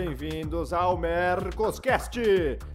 [0.00, 2.20] Bem-vindos ao Mercoscast,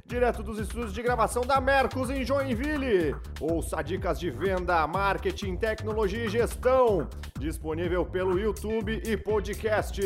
[0.06, 3.16] direto dos estúdios de gravação da Mercos em Joinville.
[3.40, 7.08] Ouça dicas de venda, marketing, tecnologia e gestão,
[7.40, 10.02] disponível pelo YouTube e podcast.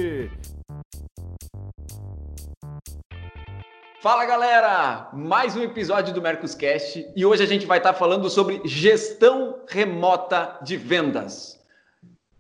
[4.00, 8.62] Fala galera, mais um episódio do Mercoscast e hoje a gente vai estar falando sobre
[8.64, 11.60] gestão remota de vendas.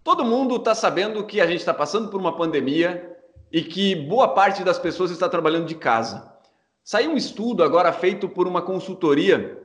[0.03, 3.16] Todo mundo está sabendo que a gente está passando por uma pandemia
[3.51, 6.31] e que boa parte das pessoas está trabalhando de casa.
[6.83, 9.61] Saiu um estudo agora feito por uma consultoria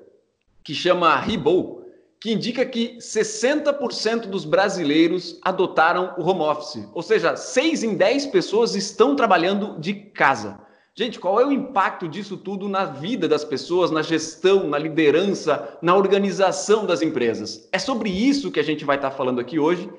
[0.65, 1.83] que chama Ribou,
[2.21, 8.27] que indica que 60% dos brasileiros adotaram o home office, ou seja, 6 em 10
[8.27, 10.61] pessoas estão trabalhando de casa.
[10.95, 15.79] Gente, qual é o impacto disso tudo na vida das pessoas, na gestão, na liderança,
[15.81, 17.69] na organização das empresas?
[17.73, 19.91] É sobre isso que a gente vai estar falando aqui hoje.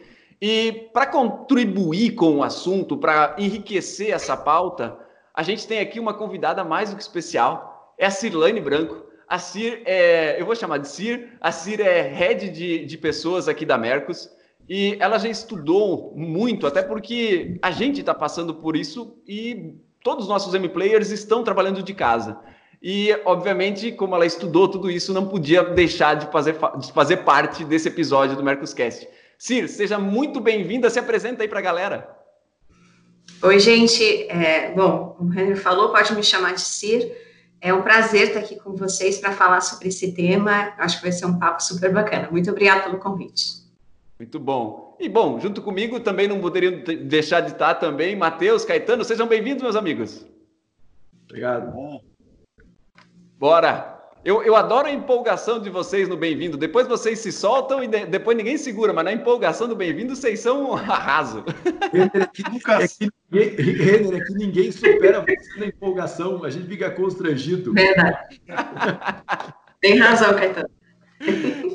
[0.46, 5.00] E para contribuir com o assunto, para enriquecer essa pauta,
[5.34, 9.06] a gente tem aqui uma convidada mais do que especial, é a Cirlane Branco.
[9.26, 13.48] A Cir é, eu vou chamar de Cir, a Cir é head de, de pessoas
[13.48, 14.30] aqui da Mercos
[14.68, 20.26] e ela já estudou muito, até porque a gente está passando por isso e todos
[20.26, 22.38] os nossos M-Players estão trabalhando de casa.
[22.82, 27.64] E, obviamente, como ela estudou tudo isso, não podia deixar de fazer, de fazer parte
[27.64, 29.08] desse episódio do Mercoscast.
[29.44, 32.18] Cir, seja muito bem-vinda, se apresenta aí para a galera.
[33.42, 34.02] Oi, gente.
[34.30, 37.12] É, bom, o Henry falou, pode me chamar de Cir.
[37.60, 40.74] É um prazer estar aqui com vocês para falar sobre esse tema.
[40.78, 42.32] Acho que vai ser um papo super bacana.
[42.32, 43.66] Muito obrigada pelo convite.
[44.18, 44.96] Muito bom.
[44.98, 49.04] E bom, junto comigo também não poderiam deixar de estar também Matheus, Caetano.
[49.04, 50.26] Sejam bem-vindos, meus amigos.
[51.26, 51.74] Obrigado.
[53.38, 53.93] Bora!
[54.26, 56.56] Eu, eu adoro a empolgação de vocês no Bem-vindo.
[56.56, 60.40] Depois vocês se soltam e de, depois ninguém segura, mas na empolgação do Bem-vindo vocês
[60.40, 61.44] são arraso.
[61.92, 62.82] Renner, é que nunca...
[62.82, 66.44] é que ninguém, Renner, é que ninguém supera você na empolgação.
[66.46, 67.74] A gente fica constrangido.
[67.74, 68.42] Verdade.
[69.82, 70.70] Tem razão, Caetano.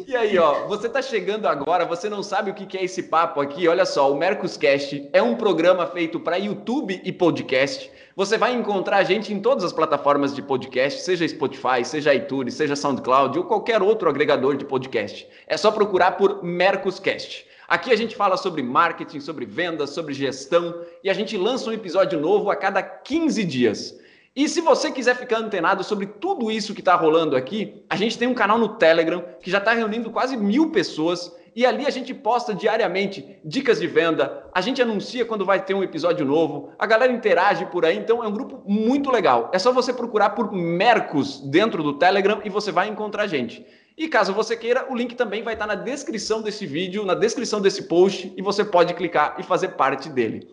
[0.07, 3.41] E aí, ó, você tá chegando agora, você não sabe o que é esse papo
[3.41, 3.69] aqui.
[3.69, 7.91] Olha só, o Mercoscast é um programa feito para YouTube e podcast.
[8.17, 12.55] Você vai encontrar a gente em todas as plataformas de podcast, seja Spotify, seja iTunes,
[12.55, 15.29] seja SoundCloud ou qualquer outro agregador de podcast.
[15.47, 17.47] É só procurar por Mercoscast.
[17.69, 21.73] Aqui a gente fala sobre marketing, sobre vendas, sobre gestão e a gente lança um
[21.73, 24.01] episódio novo a cada 15 dias.
[24.39, 28.17] E se você quiser ficar antenado sobre tudo isso que está rolando aqui, a gente
[28.17, 31.91] tem um canal no Telegram que já está reunindo quase mil pessoas e ali a
[31.91, 36.71] gente posta diariamente dicas de venda, a gente anuncia quando vai ter um episódio novo,
[36.79, 39.51] a galera interage por aí, então é um grupo muito legal.
[39.53, 43.67] É só você procurar por Mercos dentro do Telegram e você vai encontrar a gente.
[43.97, 47.61] E caso você queira, o link também vai estar na descrição desse vídeo, na descrição
[47.61, 50.49] desse post, e você pode clicar e fazer parte dele.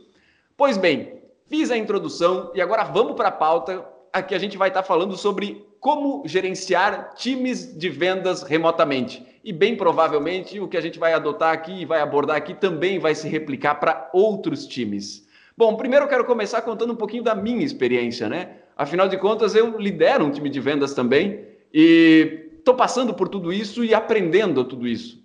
[0.57, 3.85] Pois bem, Fiz a introdução e agora vamos para a pauta.
[4.11, 9.23] Aqui a gente vai estar falando sobre como gerenciar times de vendas remotamente.
[9.43, 12.97] E bem provavelmente o que a gente vai adotar aqui e vai abordar aqui também
[12.97, 15.27] vai se replicar para outros times.
[15.55, 18.57] Bom, primeiro eu quero começar contando um pouquinho da minha experiência, né?
[18.75, 23.53] Afinal de contas, eu lidero um time de vendas também e estou passando por tudo
[23.53, 25.23] isso e aprendendo tudo isso.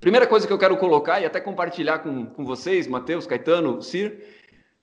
[0.00, 4.41] Primeira coisa que eu quero colocar e até compartilhar com, com vocês, Matheus, Caetano, Cir,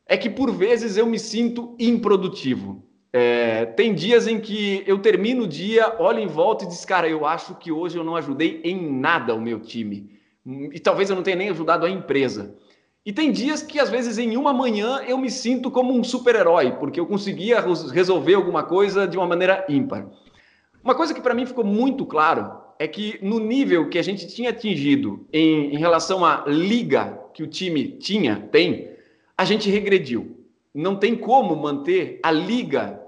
[0.09, 2.83] é que por vezes eu me sinto improdutivo.
[3.13, 7.07] É, tem dias em que eu termino o dia, olho em volta e diz, cara,
[7.07, 10.09] eu acho que hoje eu não ajudei em nada o meu time.
[10.45, 12.55] E talvez eu não tenha nem ajudado a empresa.
[13.05, 16.71] E tem dias que, às vezes, em uma manhã, eu me sinto como um super-herói,
[16.71, 20.07] porque eu conseguia resolver alguma coisa de uma maneira ímpar.
[20.83, 24.27] Uma coisa que para mim ficou muito claro é que no nível que a gente
[24.27, 28.88] tinha atingido em, em relação à liga que o time tinha, tem,
[29.39, 30.45] a gente regrediu.
[30.75, 33.01] Não tem como manter a liga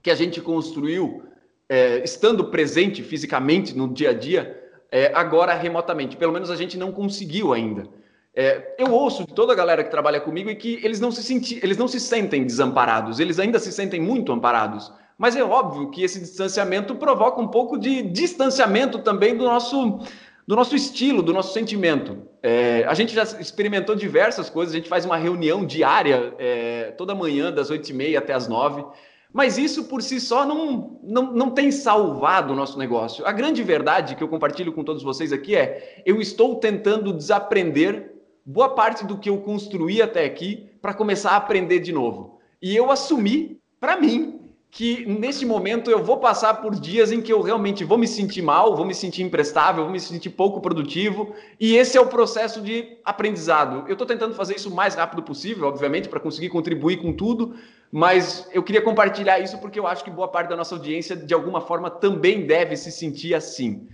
[0.00, 1.24] que a gente construiu
[1.68, 6.16] é, estando presente fisicamente no dia a dia, é, agora remotamente.
[6.16, 7.88] Pelo menos a gente não conseguiu ainda.
[8.32, 11.20] É, eu ouço de toda a galera que trabalha comigo e que eles não, se
[11.20, 14.92] senti, eles não se sentem desamparados, eles ainda se sentem muito amparados.
[15.18, 19.98] Mas é óbvio que esse distanciamento provoca um pouco de distanciamento também do nosso,
[20.46, 22.30] do nosso estilo, do nosso sentimento.
[22.42, 27.14] É, a gente já experimentou diversas coisas, a gente faz uma reunião diária é, toda
[27.14, 28.84] manhã, das 8h30 até as 9
[29.32, 33.26] mas isso por si só não, não, não tem salvado o nosso negócio.
[33.26, 38.12] A grande verdade que eu compartilho com todos vocês aqui é: eu estou tentando desaprender
[38.44, 42.40] boa parte do que eu construí até aqui para começar a aprender de novo.
[42.60, 44.40] E eu assumi para mim
[44.74, 48.40] que neste momento eu vou passar por dias em que eu realmente vou me sentir
[48.40, 52.58] mal, vou me sentir imprestável, vou me sentir pouco produtivo, e esse é o processo
[52.62, 53.84] de aprendizado.
[53.86, 57.54] Eu estou tentando fazer isso o mais rápido possível, obviamente, para conseguir contribuir com tudo,
[57.92, 61.34] mas eu queria compartilhar isso porque eu acho que boa parte da nossa audiência, de
[61.34, 63.86] alguma forma, também deve se sentir assim.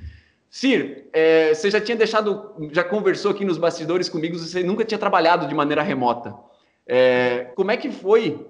[0.48, 4.98] Sir, é, você já tinha deixado, já conversou aqui nos bastidores comigo, você nunca tinha
[4.98, 6.36] trabalhado de maneira remota.
[6.86, 8.46] É, como é que foi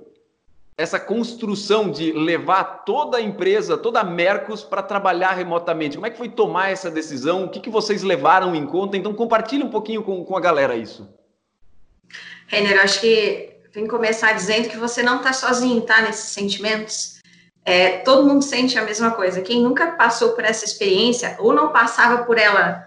[0.79, 5.97] essa construção de levar toda a empresa, toda a Mercos para trabalhar remotamente?
[5.97, 7.45] Como é que foi tomar essa decisão?
[7.45, 8.97] O que, que vocês levaram em conta?
[8.97, 11.09] Então, compartilhe um pouquinho com, com a galera isso.
[12.47, 16.01] Renner, acho que que começar dizendo que você não está sozinho, tá?
[16.01, 17.19] Nesses sentimentos.
[17.65, 19.43] É, todo mundo sente a mesma coisa.
[19.43, 22.85] Quem nunca passou por essa experiência, ou não passava por ela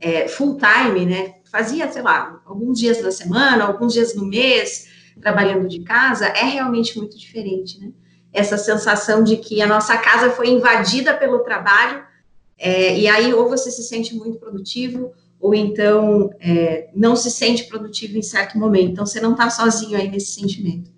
[0.00, 1.34] é, full time, né?
[1.50, 4.88] Fazia, sei lá, alguns dias da semana, alguns dias no mês,
[5.20, 7.90] trabalhando de casa, é realmente muito diferente, né?
[8.32, 12.04] Essa sensação de que a nossa casa foi invadida pelo trabalho,
[12.58, 17.64] é, e aí ou você se sente muito produtivo, ou então é, não se sente
[17.64, 18.92] produtivo em certo momento.
[18.92, 20.90] Então, você não está sozinho aí nesse sentimento.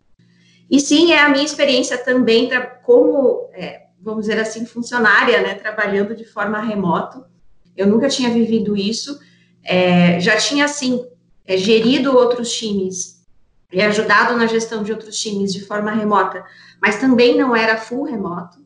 [0.71, 2.49] E sim, é a minha experiência também
[2.83, 7.25] como, é, vamos dizer assim, funcionária, né, trabalhando de forma remoto.
[7.77, 9.19] Eu nunca tinha vivido isso.
[9.65, 11.05] É, já tinha, assim,
[11.45, 13.16] é, gerido outros times
[13.77, 16.43] e ajudado na gestão de outros times de forma remota,
[16.81, 18.57] mas também não era full remoto,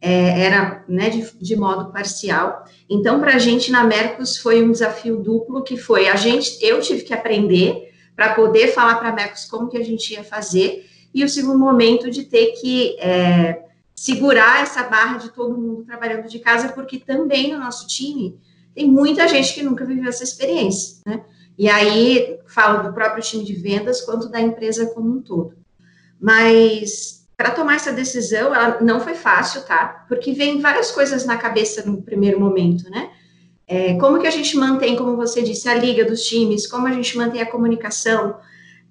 [0.00, 2.64] é, era né, de, de, modo parcial.
[2.88, 6.80] Então, para a gente na Mercos foi um desafio duplo, que foi a gente, eu
[6.80, 10.88] tive que aprender para poder falar para a Mercos como que a gente ia fazer,
[11.12, 13.64] e o segundo momento de ter que é,
[13.94, 18.40] segurar essa barra de todo mundo trabalhando de casa, porque também no nosso time
[18.74, 21.22] tem muita gente que nunca viveu essa experiência, né?
[21.56, 25.54] E aí, falo do próprio time de vendas quanto da empresa como um todo.
[26.20, 30.04] Mas para tomar essa decisão, ela não foi fácil, tá?
[30.08, 33.10] Porque vem várias coisas na cabeça no primeiro momento, né?
[33.66, 36.92] É, como que a gente mantém, como você disse, a liga dos times, como a
[36.92, 38.36] gente mantém a comunicação.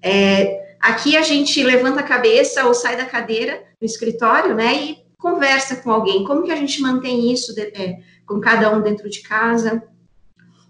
[0.02, 4.74] É, aqui a gente levanta a cabeça ou sai da cadeira no escritório, né?
[4.74, 6.24] E conversa com alguém.
[6.24, 9.82] Como que a gente mantém isso de, é, com cada um dentro de casa?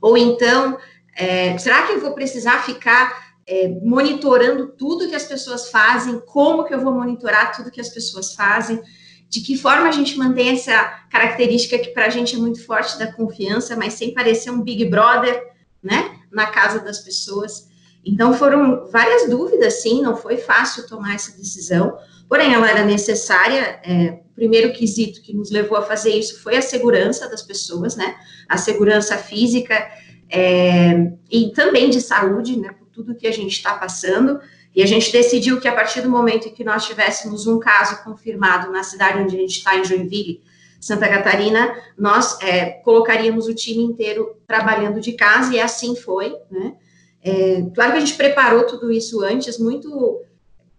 [0.01, 0.79] Ou então
[1.17, 6.21] é, será que eu vou precisar ficar é, monitorando tudo que as pessoas fazem?
[6.21, 8.81] Como que eu vou monitorar tudo que as pessoas fazem?
[9.29, 12.99] De que forma a gente mantém essa característica que para a gente é muito forte
[12.99, 15.43] da confiança, mas sem parecer um Big Brother,
[15.83, 16.19] né?
[16.31, 17.69] Na casa das pessoas.
[18.05, 21.97] Então foram várias dúvidas, sim, não foi fácil tomar essa decisão,
[22.29, 23.81] porém ela era necessária.
[23.83, 27.97] É, o primeiro quesito que nos levou a fazer isso foi a segurança das pessoas,
[27.97, 28.15] né?
[28.49, 29.89] A segurança física
[30.29, 34.41] é, e também de saúde, né, por tudo que a gente está passando.
[34.75, 38.03] E a gente decidiu que a partir do momento em que nós tivéssemos um caso
[38.03, 40.43] confirmado na cidade onde a gente está, em Joinville,
[40.81, 46.75] Santa Catarina, nós é, colocaríamos o time inteiro trabalhando de casa, e assim foi, né?
[47.23, 50.21] É, claro que a gente preparou tudo isso antes, muito,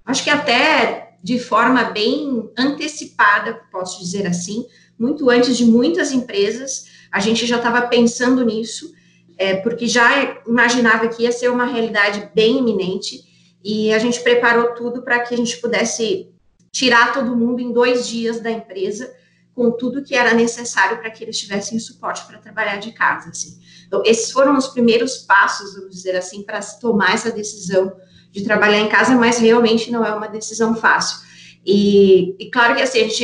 [0.06, 4.68] acho que até de forma bem antecipada, posso dizer assim,
[5.00, 8.94] muito antes de muitas empresas, a gente já estava pensando nisso,
[9.38, 13.24] é, porque já imaginava que ia ser uma realidade bem iminente
[13.64, 16.30] e a gente preparou tudo para que a gente pudesse
[16.72, 19.12] tirar todo mundo em dois dias da empresa
[19.56, 23.30] com tudo que era necessário para que eles tivessem suporte para trabalhar de casa.
[23.30, 23.58] Assim.
[23.88, 27.96] Então, esses foram os primeiros passos, vamos dizer assim, para tomar essa decisão
[28.32, 31.26] de trabalhar em casa, mas realmente não é uma decisão fácil.
[31.66, 33.24] E, e claro que assim, a gente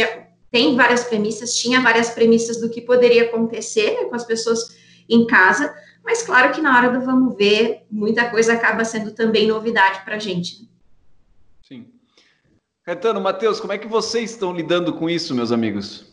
[0.49, 4.75] tem várias premissas, tinha várias premissas do que poderia acontecer né, com as pessoas
[5.09, 9.47] em casa, mas claro que na hora do vamos ver, muita coisa acaba sendo também
[9.47, 10.61] novidade para a gente.
[10.61, 10.67] Né?
[11.63, 11.87] Sim.
[12.83, 16.11] Caetano, Matheus, como é que vocês estão lidando com isso, meus amigos?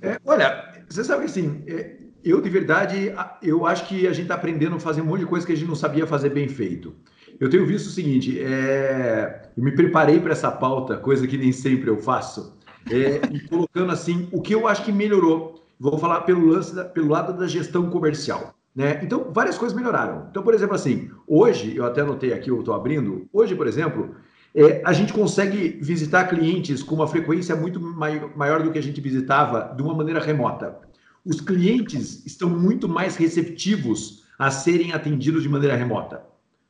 [0.00, 4.22] É, olha, você sabe que assim, é, eu de verdade, eu acho que a gente
[4.22, 6.48] está aprendendo a fazer um monte de coisa que a gente não sabia fazer bem
[6.48, 6.94] feito.
[7.40, 11.52] Eu tenho visto o seguinte, é, eu me preparei para essa pauta, coisa que nem
[11.52, 12.56] sempre eu faço,
[12.90, 15.64] é, e colocando assim o que eu acho que melhorou.
[15.78, 18.54] Vou falar pelo, lance da, pelo lado da gestão comercial.
[18.74, 19.00] Né?
[19.02, 20.26] Então, várias coisas melhoraram.
[20.30, 24.14] Então, por exemplo, assim, hoje, eu até anotei aqui, eu estou abrindo, hoje, por exemplo,
[24.54, 28.82] é, a gente consegue visitar clientes com uma frequência muito mai maior do que a
[28.82, 30.78] gente visitava de uma maneira remota.
[31.24, 36.22] Os clientes estão muito mais receptivos a serem atendidos de maneira remota,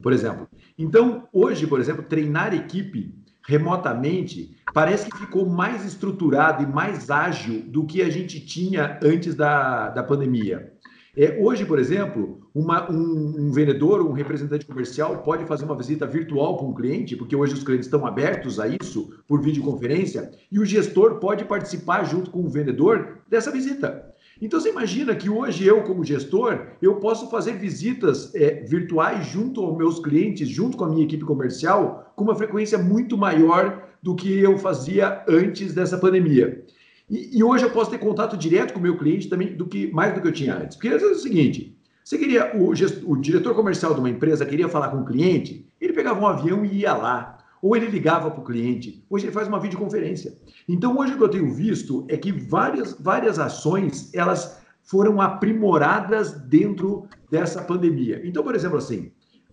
[0.02, 0.48] por exemplo.
[0.78, 3.14] Então, hoje, por exemplo, treinar equipe
[3.48, 9.34] remotamente parece que ficou mais estruturado e mais ágil do que a gente tinha antes
[9.34, 10.74] da, da pandemia.
[11.16, 16.06] É, hoje, por exemplo, uma, um, um, vendedor, um representante comercial pode fazer uma visita
[16.06, 20.60] virtual para um cliente, porque hoje os clientes estão abertos a isso por videoconferência, e
[20.60, 24.14] o gestor pode participar junto com o vendedor dessa visita.
[24.40, 29.60] Então você imagina que hoje eu, como gestor, eu posso fazer visitas é, virtuais junto
[29.64, 34.14] aos meus clientes, junto com a minha equipe comercial, com uma frequência muito maior do
[34.14, 36.64] que eu fazia antes dessa pandemia.
[37.10, 39.90] E, e, hoje eu posso ter contato direto com o meu cliente também do que
[39.92, 40.76] mais do que eu tinha antes.
[40.76, 42.70] Porque às vezes é o seguinte: você queria, o,
[43.06, 46.64] o diretor comercial de uma empresa queria falar com o cliente, ele pegava um avião
[46.64, 47.37] e ia lá.
[47.60, 49.04] Ou ele ligava para o cliente.
[49.10, 50.38] Hoje ele faz uma videoconferência.
[50.68, 56.32] Então, hoje o que eu tenho visto é que várias, várias ações elas foram aprimoradas
[56.32, 58.20] dentro dessa pandemia.
[58.24, 59.12] Então, por exemplo, assim,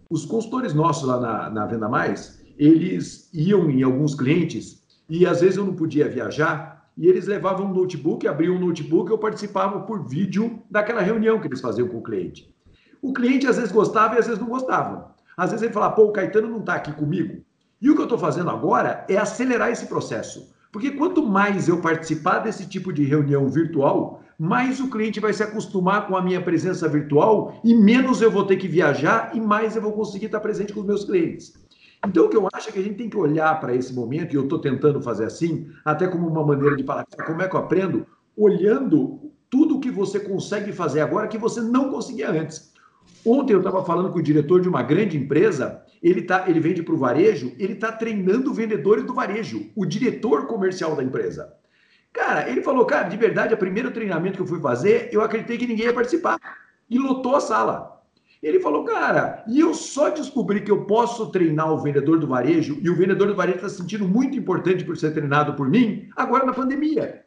[0.09, 5.41] os consultores nossos lá na, na Venda Mais, eles iam em alguns clientes e às
[5.41, 9.81] vezes eu não podia viajar e eles levavam um notebook, abriam um notebook, eu participava
[9.81, 12.53] por vídeo daquela reunião que eles faziam com o cliente.
[13.01, 15.13] O cliente às vezes gostava e às vezes não gostava.
[15.35, 17.43] Às vezes ele falava, pô, o Caetano não está aqui comigo.
[17.85, 20.51] E o que eu estou fazendo agora é acelerar esse processo.
[20.71, 25.43] Porque quanto mais eu participar desse tipo de reunião virtual, mais o cliente vai se
[25.43, 29.75] acostumar com a minha presença virtual e menos eu vou ter que viajar e mais
[29.75, 31.53] eu vou conseguir estar presente com os meus clientes.
[32.03, 34.33] Então, o que eu acho é que a gente tem que olhar para esse momento,
[34.33, 37.55] e eu estou tentando fazer assim, até como uma maneira de falar como é que
[37.55, 42.73] eu aprendo, olhando tudo que você consegue fazer agora que você não conseguia antes.
[43.23, 46.83] Ontem eu estava falando com o diretor de uma grande empresa, ele, tá, ele vende
[46.83, 51.51] para o varejo, ele está treinando vendedores do varejo, o diretor comercial da empresa.
[52.13, 55.57] Cara, ele falou, cara, de verdade, o primeiro treinamento que eu fui fazer, eu acreditei
[55.57, 56.39] que ninguém ia participar.
[56.87, 58.03] E lotou a sala.
[58.41, 62.77] Ele falou, cara, e eu só descobri que eu posso treinar o vendedor do varejo,
[62.79, 66.07] e o vendedor do varejo está se sentindo muito importante por ser treinado por mim,
[66.15, 67.23] agora na pandemia.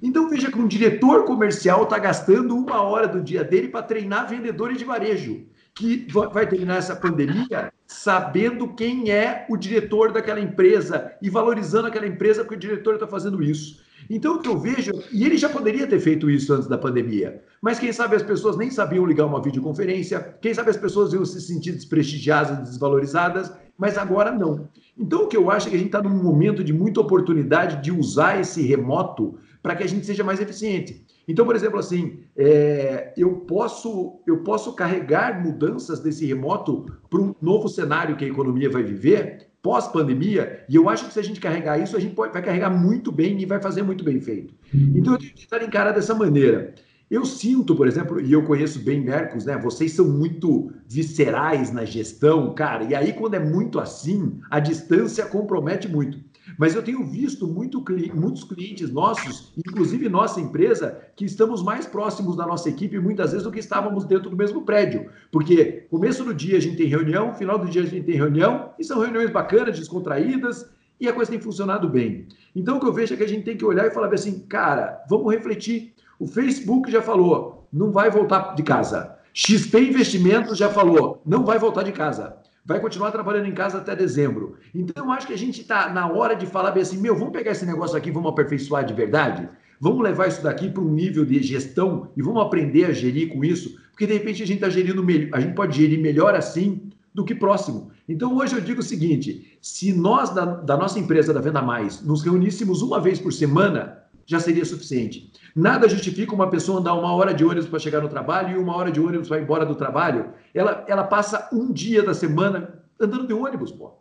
[0.00, 4.28] Então veja que um diretor comercial está gastando uma hora do dia dele para treinar
[4.28, 11.12] vendedores de varejo, que vai terminar essa pandemia sabendo quem é o diretor daquela empresa
[11.20, 13.80] e valorizando aquela empresa porque o diretor está fazendo isso.
[14.08, 17.42] Então, o que eu vejo, e ele já poderia ter feito isso antes da pandemia,
[17.60, 21.24] mas quem sabe as pessoas nem sabiam ligar uma videoconferência, quem sabe as pessoas iam
[21.24, 24.68] se sentir desprestigiadas, desvalorizadas, mas agora não.
[24.96, 27.82] Então, o que eu acho é que a gente está num momento de muita oportunidade
[27.82, 31.06] de usar esse remoto para que a gente seja mais eficiente.
[31.26, 37.34] Então, por exemplo, assim, é, eu, posso, eu posso carregar mudanças desse remoto para um
[37.40, 41.38] novo cenário que a economia vai viver pós-pandemia, e eu acho que se a gente
[41.38, 44.54] carregar isso, a gente pode, vai carregar muito bem e vai fazer muito bem feito.
[44.72, 46.74] Então, eu tenho que estar encarado dessa maneira.
[47.10, 49.58] Eu sinto, por exemplo, e eu conheço bem Mercos, né?
[49.58, 55.26] Vocês são muito viscerais na gestão, cara, e aí quando é muito assim, a distância
[55.26, 56.20] compromete muito.
[56.56, 62.36] Mas eu tenho visto muito, muitos clientes nossos, inclusive nossa empresa, que estamos mais próximos
[62.36, 65.10] da nossa equipe muitas vezes do que estávamos dentro do mesmo prédio.
[65.32, 68.70] Porque começo do dia a gente tem reunião, final do dia a gente tem reunião,
[68.78, 72.28] e são reuniões bacanas, descontraídas, e a coisa tem funcionado bem.
[72.54, 74.40] Então o que eu vejo é que a gente tem que olhar e falar assim,
[74.40, 75.94] cara, vamos refletir.
[76.20, 79.16] O Facebook já falou, não vai voltar de casa.
[79.34, 83.96] XP Investimentos já falou, não vai voltar de casa vai continuar trabalhando em casa até
[83.96, 84.56] dezembro.
[84.74, 87.32] Então, eu acho que a gente está na hora de falar bem assim: meu, vamos
[87.32, 89.48] pegar esse negócio aqui, vamos aperfeiçoar de verdade?
[89.80, 93.42] Vamos levar isso daqui para um nível de gestão e vamos aprender a gerir com
[93.42, 96.90] isso, porque de repente a gente está gerindo melhor, a gente pode gerir melhor assim
[97.14, 97.90] do que próximo.
[98.06, 102.02] Então hoje eu digo o seguinte: se nós da, da nossa empresa da Venda Mais
[102.02, 103.99] nos reuníssemos uma vez por semana,
[104.30, 105.32] já seria suficiente.
[105.56, 108.76] Nada justifica uma pessoa andar uma hora de ônibus para chegar no trabalho e uma
[108.76, 110.32] hora de ônibus para ir embora do trabalho.
[110.54, 113.98] Ela, ela passa um dia da semana andando de ônibus, pô.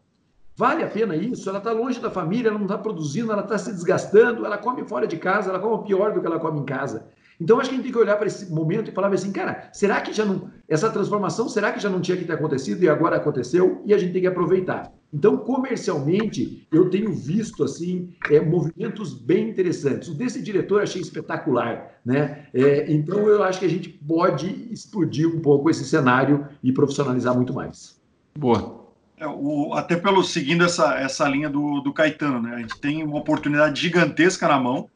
[0.55, 1.49] Vale a pena isso?
[1.49, 4.83] Ela está longe da família, ela não está produzindo, ela está se desgastando, ela come
[4.83, 7.07] fora de casa, ela come pior do que ela come em casa.
[7.41, 9.69] Então, acho que a gente tem que olhar para esse momento e falar assim, cara,
[9.73, 10.51] será que já não.
[10.67, 13.81] Essa transformação, será que já não tinha que ter acontecido e agora aconteceu?
[13.83, 14.91] E a gente tem que aproveitar.
[15.11, 20.07] Então, comercialmente, eu tenho visto assim é, movimentos bem interessantes.
[20.07, 22.45] O desse diretor achei espetacular, né?
[22.53, 27.35] É, então, eu acho que a gente pode explodir um pouco esse cenário e profissionalizar
[27.35, 27.99] muito mais.
[28.37, 28.87] Boa.
[29.17, 32.55] É, o, até pelo seguindo essa, essa linha do, do Caetano, né?
[32.55, 34.89] A gente tem uma oportunidade gigantesca na mão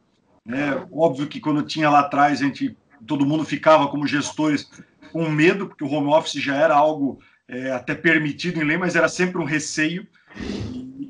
[0.47, 2.75] é óbvio que quando tinha lá atrás, a gente,
[3.07, 4.69] todo mundo ficava como gestores
[5.11, 8.95] com medo, porque o home office já era algo é, até permitido em lei, mas
[8.95, 10.07] era sempre um receio.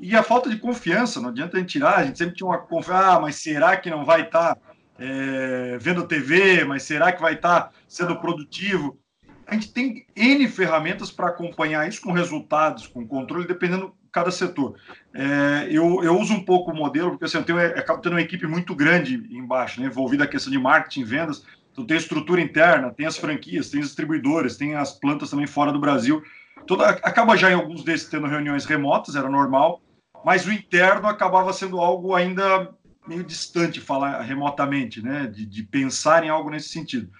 [0.00, 2.58] E, a falta de confiança, não adianta a gente tirar, a gente sempre tinha uma
[2.58, 4.60] confiança, ah, mas será que não vai estar tá,
[4.98, 8.98] é, vendo TV, mas será que vai estar tá sendo produtivo?
[9.46, 14.76] A gente tem N ferramentas para acompanhar isso com resultados, com controle, dependendo cada setor.
[15.12, 18.22] É, eu, eu uso um pouco o modelo, porque assim, eu tenho, acabo tendo uma
[18.22, 21.44] equipe muito grande embaixo, né, envolvida a questão de marketing, vendas,
[21.74, 25.46] Então tem a estrutura interna, tem as franquias, tem os distribuidores, tem as plantas também
[25.46, 26.22] fora do Brasil.
[26.68, 29.82] Toda, acaba já em alguns desses tendo reuniões remotas, era normal,
[30.24, 32.72] mas o interno acabava sendo algo ainda
[33.08, 35.26] meio distante falar remotamente, né?
[35.26, 37.10] De, de pensar em algo nesse sentido.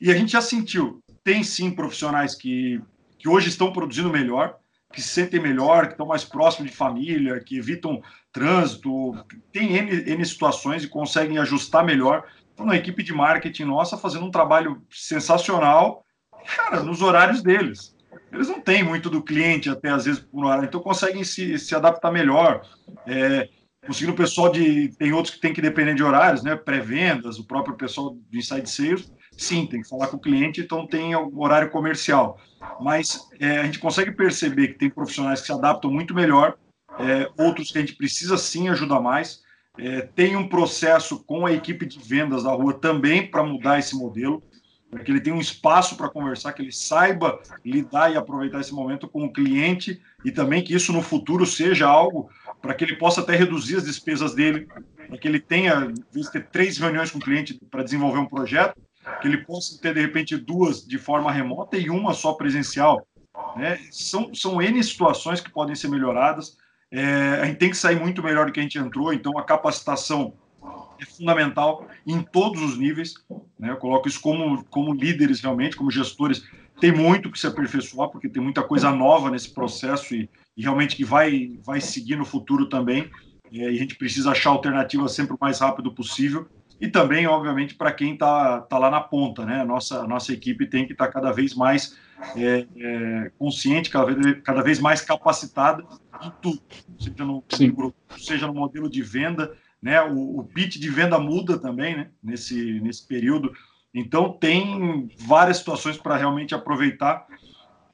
[0.00, 2.80] E a gente já sentiu, tem sim profissionais que,
[3.18, 4.56] que hoje estão produzindo melhor,
[4.90, 9.14] que se sentem melhor, que estão mais próximos de família, que evitam trânsito,
[9.52, 12.24] tem N, N situações e conseguem ajustar melhor.
[12.58, 16.04] Uma equipe de marketing nossa fazendo um trabalho sensacional,
[16.56, 17.94] cara, nos horários deles.
[18.32, 21.74] Eles não têm muito do cliente até às vezes por hora, então conseguem se, se
[21.74, 22.62] adaptar melhor.
[23.06, 23.48] É,
[23.86, 24.88] conseguindo o pessoal de.
[24.98, 26.56] Tem outros que tem que depender de horários, né?
[26.56, 30.86] Pré-vendas, o próprio pessoal do Inside Sales sim, tem que falar com o cliente, então
[30.86, 32.38] tem horário comercial.
[32.80, 36.56] Mas é, a gente consegue perceber que tem profissionais que se adaptam muito melhor,
[36.98, 39.40] é, outros que a gente precisa sim ajudar mais.
[39.78, 43.94] É, tem um processo com a equipe de vendas da rua também para mudar esse
[43.96, 44.42] modelo,
[44.90, 48.72] para que ele tenha um espaço para conversar, que ele saiba lidar e aproveitar esse
[48.72, 52.30] momento com o cliente e também que isso no futuro seja algo
[52.60, 54.66] para que ele possa até reduzir as despesas dele,
[55.06, 58.80] para que ele tenha, em ter três reuniões com o cliente para desenvolver um projeto,
[59.20, 63.06] que ele possa ter, de repente, duas de forma remota e uma só presencial.
[63.56, 63.78] Né?
[63.90, 66.56] São, são N situações que podem ser melhoradas.
[66.90, 69.44] É, a gente tem que sair muito melhor do que a gente entrou, então a
[69.44, 70.32] capacitação
[71.00, 73.14] é fundamental em todos os níveis.
[73.58, 73.70] Né?
[73.70, 76.42] Eu coloco isso como, como líderes, realmente, como gestores.
[76.80, 80.96] Tem muito que se aperfeiçoar, porque tem muita coisa nova nesse processo e, e realmente
[80.96, 83.10] que vai, vai seguir no futuro também.
[83.52, 86.48] É, e a gente precisa achar alternativas sempre o mais rápido possível
[86.80, 89.64] e também, obviamente, para quem está tá lá na ponta, né?
[89.64, 91.96] Nossa, nossa equipe tem que estar tá cada vez mais
[92.36, 95.84] é, é, consciente, cada vez, cada vez mais capacitada
[96.22, 96.60] em tudo,
[96.98, 100.00] seja no, no seja no modelo de venda, né?
[100.02, 102.10] O, o pitch de venda muda também, né?
[102.22, 103.52] Nesse, nesse período.
[103.94, 107.26] Então, tem várias situações para realmente aproveitar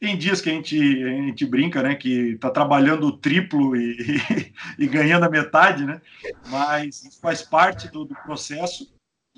[0.05, 3.97] tem dias que a gente, a gente brinca, né, que está trabalhando o triplo e,
[3.99, 4.53] e,
[4.85, 5.99] e, ganhando a metade, né?
[6.49, 8.93] Mas isso faz parte do, do, processo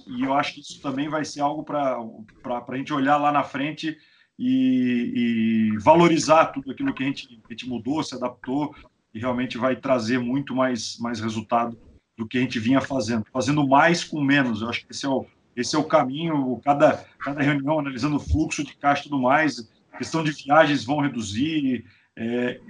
[0.08, 1.96] e eu acho que isso também vai ser algo para
[2.68, 3.96] a gente olhar lá na frente
[4.38, 8.74] e, e, valorizar tudo aquilo que a gente, a gente mudou, se adaptou
[9.14, 11.78] e realmente vai trazer muito mais, mais resultado
[12.16, 14.60] do que a gente vinha fazendo, fazendo mais com menos.
[14.60, 16.60] Eu acho que esse é o, esse é o caminho.
[16.64, 21.00] Cada, cada reunião analisando o fluxo de caixa e tudo mais questão de viagens vão
[21.00, 21.84] reduzir,
[22.16, 22.60] é,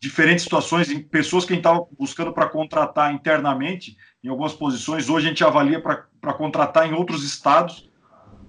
[0.00, 5.08] diferentes situações, em pessoas que a gente estava buscando para contratar internamente, em algumas posições,
[5.08, 7.88] hoje a gente avalia para contratar em outros estados.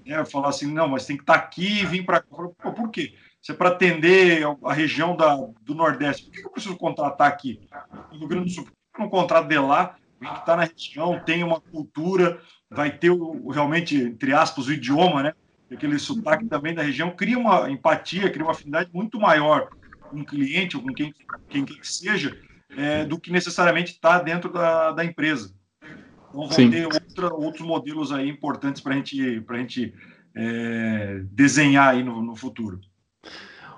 [0.08, 2.28] Né, falar assim, não, mas tem que estar tá aqui e vir para cá.
[2.30, 3.14] Por quê?
[3.42, 7.60] Se é para atender a região da, do Nordeste, por que eu preciso contratar aqui?
[8.12, 9.98] No Rio Grande do Sul, por que eu não contrato de lá?
[10.20, 14.74] Vem que está na região, tem uma cultura, vai ter o, realmente, entre aspas, o
[14.74, 15.34] idioma, né?
[15.72, 19.70] aquele sotaque também da região, cria uma empatia, cria uma afinidade muito maior
[20.10, 21.14] com o cliente ou com quem,
[21.50, 22.40] quem quer que seja,
[22.76, 25.54] é, do que necessariamente está dentro da, da empresa.
[26.30, 26.70] Então, vão Sim.
[26.70, 29.94] ter outra, outros modelos aí importantes para gente, a gente
[30.36, 32.80] é, desenhar aí no, no futuro.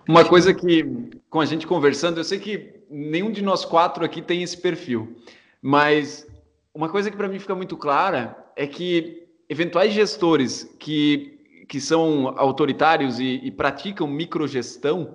[0.07, 0.83] Uma coisa que,
[1.29, 5.15] com a gente conversando, eu sei que nenhum de nós quatro aqui tem esse perfil,
[5.61, 6.27] mas
[6.73, 12.33] uma coisa que para mim fica muito clara é que eventuais gestores que que são
[12.35, 15.13] autoritários e, e praticam microgestão,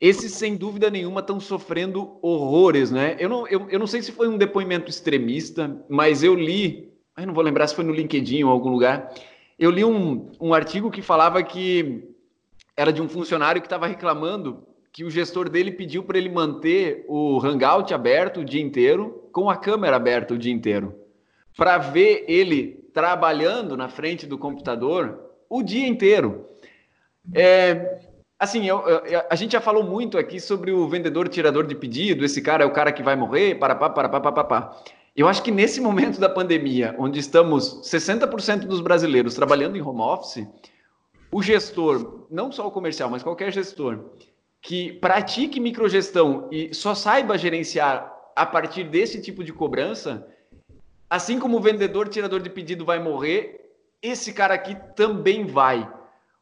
[0.00, 3.16] esses, sem dúvida nenhuma, estão sofrendo horrores, né?
[3.18, 7.26] Eu não, eu, eu não sei se foi um depoimento extremista, mas eu li, eu
[7.26, 9.12] não vou lembrar se foi no LinkedIn ou algum lugar,
[9.58, 12.08] eu li um, um artigo que falava que
[12.74, 17.04] era de um funcionário que estava reclamando que o gestor dele pediu para ele manter
[17.06, 20.94] o Hangout aberto o dia inteiro, com a câmera aberta o dia inteiro,
[21.56, 26.46] para ver ele trabalhando na frente do computador o dia inteiro.
[27.34, 28.00] É,
[28.40, 32.24] assim, eu, eu, a gente já falou muito aqui sobre o vendedor tirador de pedido,
[32.24, 34.82] esse cara é o cara que vai morrer, para pá, para pá, pá, pá,
[35.14, 40.00] Eu acho que nesse momento da pandemia, onde estamos 60% dos brasileiros trabalhando em home
[40.00, 40.48] office,
[41.30, 44.06] o gestor, não só o comercial, mas qualquer gestor,
[44.62, 50.26] que pratique microgestão e só saiba gerenciar a partir desse tipo de cobrança,
[51.10, 53.70] assim como o vendedor tirador de pedido vai morrer,
[54.02, 55.86] esse cara aqui também vai.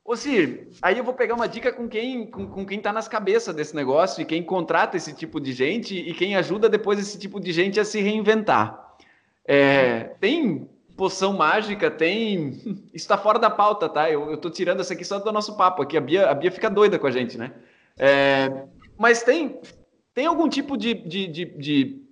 [0.08, 3.06] Ô Cir, aí eu vou pegar uma dica com quem com, com quem tá nas
[3.06, 7.18] cabeças desse negócio e quem contrata esse tipo de gente e quem ajuda depois esse
[7.18, 8.96] tipo de gente a se reinventar.
[9.44, 10.66] É, tem
[10.96, 12.48] poção mágica, tem.
[12.88, 14.10] Isso está fora da pauta, tá?
[14.10, 15.94] Eu, eu tô tirando essa aqui só do nosso papo aqui.
[15.94, 17.52] A Bia, a Bia fica doida com a gente, né?
[17.98, 18.64] É,
[18.96, 19.60] mas tem,
[20.14, 22.08] tem algum tipo de, de, de, de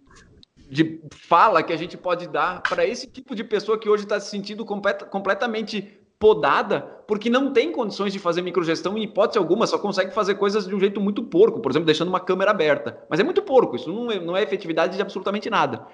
[0.69, 4.19] de fala que a gente pode dar para esse tipo de pessoa que hoje está
[4.19, 9.67] se sentindo complet, completamente podada porque não tem condições de fazer microgestão em hipótese alguma,
[9.67, 12.99] só consegue fazer coisas de um jeito muito porco, por exemplo, deixando uma câmera aberta.
[13.09, 15.87] Mas é muito porco, isso não é, não é efetividade de absolutamente nada.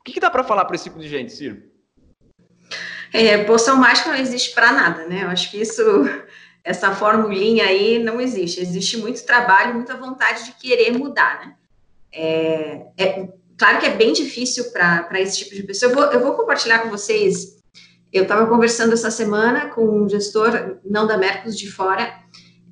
[0.00, 1.62] O que, que dá para falar para esse tipo de gente, Ciro?
[3.12, 5.24] É, poção mágica não existe para nada, né?
[5.24, 5.82] Eu acho que isso,
[6.64, 8.60] essa formulinha aí não existe.
[8.60, 11.54] Existe muito trabalho, muita vontade de querer mudar, né?
[12.12, 15.90] É, é claro que é bem difícil para esse tipo de pessoa.
[15.90, 17.62] Eu vou, eu vou compartilhar com vocês
[18.14, 22.14] eu estava conversando essa semana com um gestor, não da Mercos, de fora,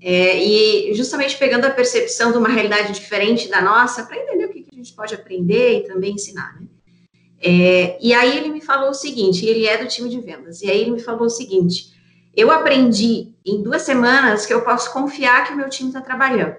[0.00, 4.50] é, e justamente pegando a percepção de uma realidade diferente da nossa, para entender o
[4.50, 6.68] que, que, a gente pode aprender e também ensinar, né?
[7.44, 10.70] É, e aí ele me falou o seguinte, ele é do time de vendas, e
[10.70, 11.92] aí ele me falou o seguinte,
[12.36, 16.54] eu aprendi em duas semanas que eu posso confiar que o meu time está trabalhando.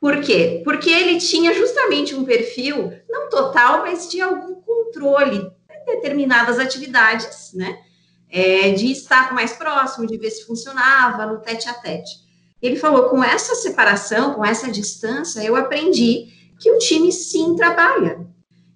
[0.00, 0.62] Por quê?
[0.64, 5.48] Porque ele tinha justamente um perfil, não total, mas de algum controle
[5.86, 7.78] determinadas atividades, né?
[8.32, 12.10] É, de estar mais próximo, de ver se funcionava no tete a tete.
[12.62, 18.26] Ele falou: com essa separação, com essa distância, eu aprendi que o time sim trabalha,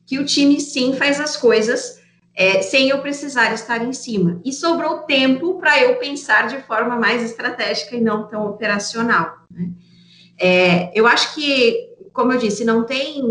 [0.06, 2.02] que o time sim faz as coisas
[2.34, 4.40] é, sem eu precisar estar em cima.
[4.44, 9.36] E sobrou tempo para eu pensar de forma mais estratégica e não tão operacional.
[9.50, 9.70] Né?
[10.38, 13.22] É, eu acho que, como eu disse, não tem,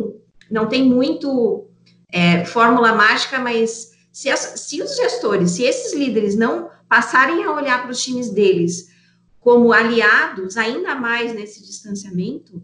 [0.50, 1.68] não tem muito
[2.14, 7.52] é, fórmula mágica, mas se, as, se os gestores, se esses líderes não passarem a
[7.52, 8.94] olhar para os times deles
[9.40, 12.64] como aliados, ainda mais nesse distanciamento,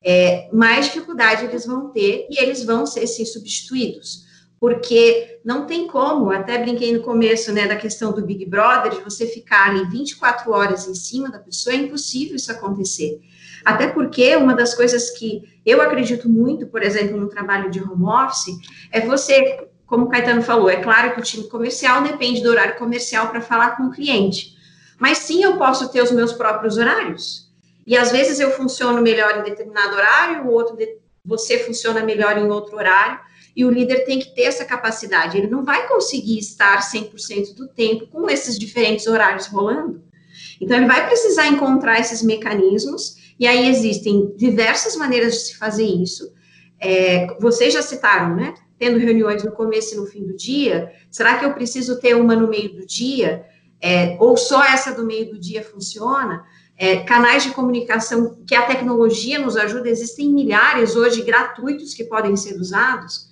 [0.00, 4.22] é, mais dificuldade eles vão ter e eles vão ser sim, substituídos.
[4.60, 9.02] Porque não tem como, até brinquei no começo né, da questão do Big Brother, de
[9.02, 13.20] você ficar ali 24 horas em cima da pessoa, é impossível isso acontecer.
[13.64, 18.04] Até porque uma das coisas que eu acredito muito, por exemplo, no trabalho de home
[18.04, 18.58] office,
[18.92, 22.76] é você, como o Caetano falou, é claro que o time comercial depende do horário
[22.76, 24.54] comercial para falar com o cliente.
[24.98, 27.50] Mas sim, eu posso ter os meus próprios horários.
[27.86, 30.76] E às vezes eu funciono melhor em determinado horário, o outro
[31.24, 33.18] você funciona melhor em outro horário,
[33.56, 35.38] e o líder tem que ter essa capacidade.
[35.38, 40.02] Ele não vai conseguir estar 100% do tempo com esses diferentes horários rolando.
[40.60, 45.84] Então, ele vai precisar encontrar esses mecanismos e aí existem diversas maneiras de se fazer
[45.84, 46.32] isso.
[46.80, 48.54] É, vocês já citaram, né?
[48.78, 52.36] Tendo reuniões no começo e no fim do dia, será que eu preciso ter uma
[52.36, 53.44] no meio do dia?
[53.80, 56.44] É, ou só essa do meio do dia funciona?
[56.76, 62.36] É, canais de comunicação que a tecnologia nos ajuda, existem milhares hoje gratuitos que podem
[62.36, 63.28] ser usados.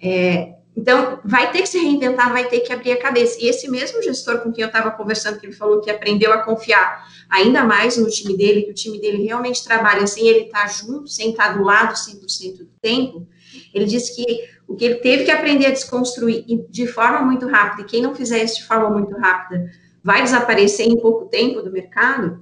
[0.00, 3.38] É, então, vai ter que se reinventar, vai ter que abrir a cabeça.
[3.40, 6.38] E esse mesmo gestor com quem eu estava conversando, que ele falou que aprendeu a
[6.38, 10.66] confiar ainda mais no time dele, que o time dele realmente trabalha sem ele estar
[10.68, 13.26] junto, sem estar do lado 100% do tempo,
[13.74, 17.82] ele disse que o que ele teve que aprender a desconstruir de forma muito rápida,
[17.82, 19.70] e quem não fizer isso de forma muito rápida
[20.02, 22.40] vai desaparecer em pouco tempo do mercado,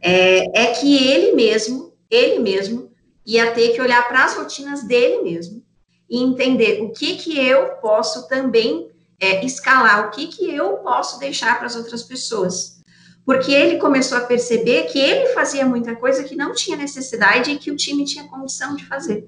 [0.00, 2.92] é, é que ele mesmo, ele mesmo,
[3.26, 5.63] ia ter que olhar para as rotinas dele mesmo
[6.08, 11.18] e entender o que que eu posso também é, escalar, o que que eu posso
[11.18, 12.82] deixar para as outras pessoas.
[13.24, 17.58] Porque ele começou a perceber que ele fazia muita coisa que não tinha necessidade e
[17.58, 19.26] que o time tinha condição de fazer.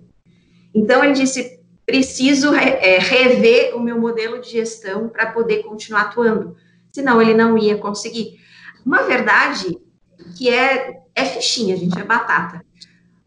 [0.74, 6.56] Então ele disse: preciso é, rever o meu modelo de gestão para poder continuar atuando,
[6.92, 8.38] senão ele não ia conseguir.
[8.84, 9.78] Uma verdade
[10.36, 12.65] que é, é fichinha, gente, é batata.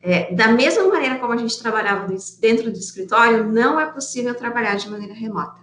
[0.01, 2.07] É, da mesma maneira como a gente trabalhava
[2.39, 5.59] dentro do escritório, não é possível trabalhar de maneira remota.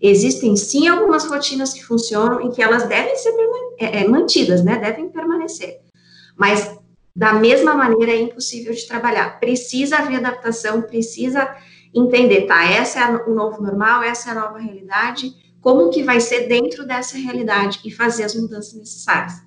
[0.00, 3.34] Existem sim algumas rotinas que funcionam e que elas devem ser
[3.78, 4.76] é, é, mantidas, né?
[4.78, 5.80] Devem permanecer.
[6.36, 6.78] Mas
[7.14, 9.38] da mesma maneira é impossível de trabalhar.
[9.40, 11.56] Precisa haver adaptação, precisa
[11.94, 12.70] entender, tá?
[12.70, 15.32] Essa é o novo normal, essa é a nova realidade.
[15.60, 19.45] Como que vai ser dentro dessa realidade e fazer as mudanças necessárias?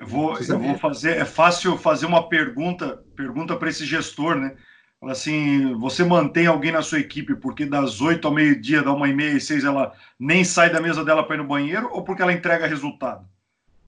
[0.00, 1.18] Eu vou, eu vou fazer.
[1.18, 4.56] É fácil fazer uma pergunta, pergunta para esse gestor, né?
[5.02, 9.14] Assim, você mantém alguém na sua equipe porque das 8 ao meio-dia, da uma e
[9.14, 12.22] meia e seis, ela nem sai da mesa dela para ir no banheiro ou porque
[12.22, 13.26] ela entrega resultado?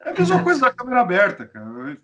[0.00, 1.98] É a mesma coisa da câmera aberta, cara.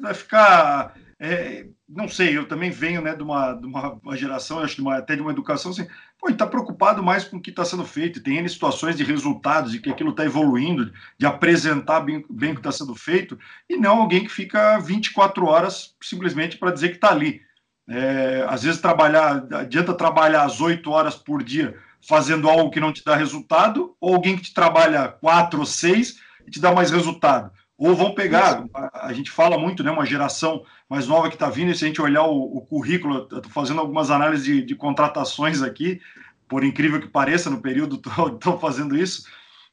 [0.00, 0.94] Vai ficar.
[1.24, 4.88] É, não sei, eu também venho né, de, uma, de uma, uma geração, acho que
[4.88, 5.86] até de uma educação assim,
[6.18, 9.70] pô, está preocupado mais com o que está sendo feito, tem N situações de resultados,
[9.70, 13.38] de que aquilo está evoluindo, de apresentar bem, bem o que está sendo feito,
[13.70, 17.40] e não alguém que fica 24 horas simplesmente para dizer que está ali.
[17.88, 22.92] É, às vezes trabalhar, adianta trabalhar as 8 horas por dia fazendo algo que não
[22.92, 26.90] te dá resultado, ou alguém que te trabalha 4 ou 6 e te dá mais
[26.90, 27.52] resultado.
[27.84, 28.64] Ou vão pegar,
[28.94, 31.88] a gente fala muito, né, uma geração mais nova que está vindo, e se a
[31.88, 36.00] gente olhar o, o currículo, estou fazendo algumas análises de, de, contratações aqui,
[36.46, 38.00] por incrível que pareça, no período
[38.34, 39.26] estão fazendo isso,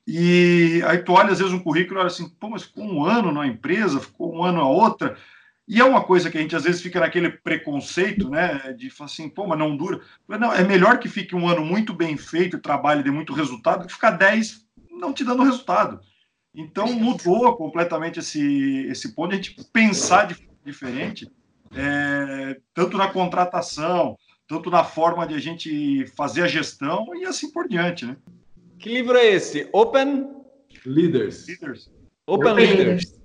[0.07, 3.05] E aí tu olha às vezes um currículo e olha assim, pô, mas ficou um
[3.05, 5.15] ano na empresa, ficou um ano a outra.
[5.67, 8.73] E é uma coisa que a gente às vezes fica naquele preconceito, né?
[8.75, 10.01] De falar assim, pô, mas não dura.
[10.27, 13.93] Não, é melhor que fique um ano muito bem feito, trabalhe de muito resultado, que
[13.93, 14.65] ficar 10
[14.99, 16.01] não te dando resultado.
[16.59, 21.31] Então mudou completamente esse, esse ponto, a gente pensar de diferente,
[21.73, 27.49] é, tanto na contratação, tanto na forma de a gente fazer a gestão e assim
[27.51, 28.17] por diante, né?
[28.77, 29.69] Que livro é esse?
[29.71, 30.29] Open
[30.85, 31.47] Leaders.
[31.47, 31.89] Leaders.
[32.27, 32.85] Open, Open Leaders.
[32.87, 33.19] Leaders.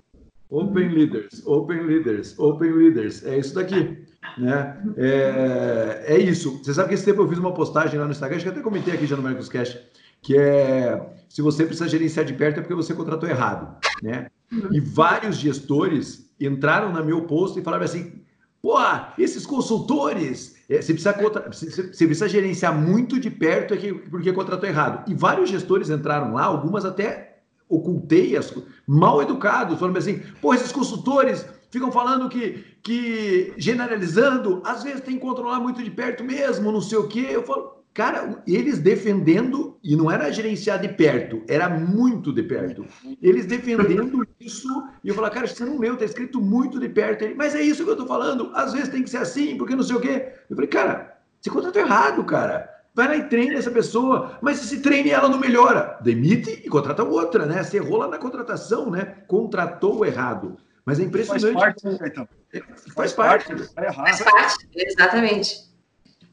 [0.49, 3.25] Open Leaders, Open Leaders, Open Leaders.
[3.25, 4.05] É isso daqui.
[4.37, 4.77] Né?
[4.95, 6.59] É, é isso.
[6.63, 8.61] Você sabe que esse tempo eu fiz uma postagem lá no Instagram, acho que até
[8.61, 9.77] comentei aqui já no Mercoscast,
[10.25, 13.77] que é se você precisa gerenciar de perto é porque você contratou errado.
[14.01, 14.27] Né?
[14.71, 18.21] E vários gestores entraram no meu post e falaram assim:
[18.61, 18.77] pô,
[19.17, 21.51] esses consultores, é, você, precisa contra...
[21.51, 25.09] você precisa gerenciar muito de perto é porque contratou errado.
[25.09, 28.53] E vários gestores entraram lá, algumas até ocultei, as,
[28.87, 35.15] mal educados, falando assim, pô, esses consultores ficam falando que, que generalizando, às vezes tem
[35.15, 37.27] que controlar muito de perto mesmo, não sei o quê.
[37.29, 42.85] Eu falo, cara, eles defendendo, e não era gerenciar de perto, era muito de perto.
[43.21, 44.67] Eles defendendo isso,
[45.01, 47.23] e eu falo, cara, você não leu, tá escrito muito de perto.
[47.23, 49.77] Ele, mas é isso que eu tô falando, às vezes tem que ser assim, porque
[49.77, 50.33] não sei o quê.
[50.49, 52.69] Eu falei, cara, você contratou errado, cara.
[52.93, 54.39] Vai lá e treine essa pessoa.
[54.41, 57.63] Mas se treine ela não melhora, demite e contrata outra, né?
[57.63, 59.05] Você errou lá na contratação, né?
[59.27, 60.57] Contratou errado.
[60.85, 61.53] Mas é impressionante.
[61.53, 62.27] Faz parte, né?
[62.53, 63.47] É, faz, faz parte.
[63.47, 63.71] parte.
[63.77, 65.64] É faz parte, exatamente.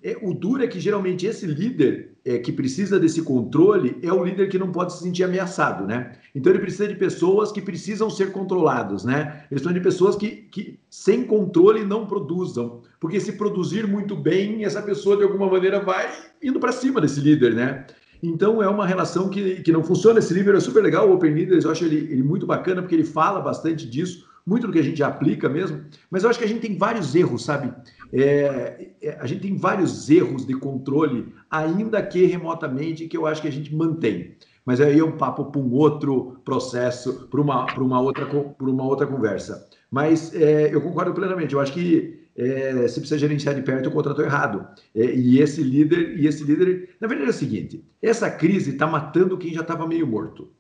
[0.05, 4.25] É, o duro é que geralmente esse líder é, que precisa desse controle é o
[4.25, 6.13] líder que não pode se sentir ameaçado, né?
[6.35, 9.45] Então ele precisa de pessoas que precisam ser controlados, né?
[9.51, 14.65] Eles precisam de pessoas que, que sem controle não produzam, porque se produzir muito bem,
[14.65, 16.11] essa pessoa de alguma maneira vai
[16.43, 17.87] indo para cima desse líder, né?
[18.23, 20.19] Então é uma relação que, que não funciona.
[20.19, 22.95] Esse livro é super legal, o Open Leaders, eu acho ele, ele muito bacana porque
[22.95, 26.45] ele fala bastante disso muito do que a gente aplica mesmo, mas eu acho que
[26.45, 27.73] a gente tem vários erros, sabe?
[28.13, 33.41] É, é, a gente tem vários erros de controle, ainda que remotamente, que eu acho
[33.41, 34.37] que a gente mantém.
[34.65, 38.29] Mas aí é um papo para um outro processo, para uma, uma, outra,
[38.61, 39.67] uma outra conversa.
[39.91, 41.55] Mas é, eu concordo plenamente.
[41.55, 44.67] Eu acho que é, se precisa gerenciar de perto o contrato errado.
[44.95, 48.87] É, e esse líder, e esse líder, na verdade é o seguinte: essa crise está
[48.87, 50.51] matando quem já estava meio morto.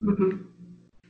[0.00, 0.38] Uhum.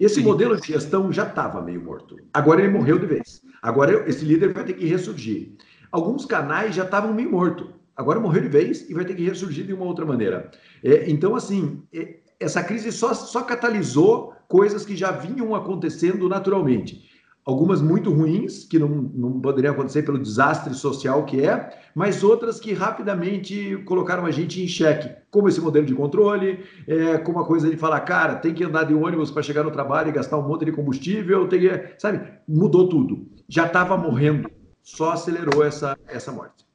[0.01, 0.23] Esse Sim.
[0.23, 2.17] modelo de gestão já estava meio morto.
[2.33, 3.43] Agora ele morreu de vez.
[3.61, 5.53] Agora esse líder vai ter que ressurgir.
[5.91, 7.73] Alguns canais já estavam meio morto.
[7.97, 10.51] Agora morreu de vez e vai ter que ressurgir de uma outra maneira.
[10.85, 17.09] É, então, assim, é, essa crise só, só catalisou coisas que já vinham acontecendo naturalmente
[17.49, 22.61] algumas muito ruins, que não, não poderiam acontecer pelo desastre social que é, mas outras
[22.61, 27.47] que rapidamente colocaram a gente em xeque, como esse modelo de controle, é, como a
[27.47, 30.37] coisa de falar, cara, tem que andar de ônibus para chegar no trabalho e gastar
[30.37, 33.27] um monte de combustível, tem que, sabe, mudou tudo.
[33.49, 34.51] Já estava morrendo,
[34.97, 36.67] só acelerou essa, essa morte.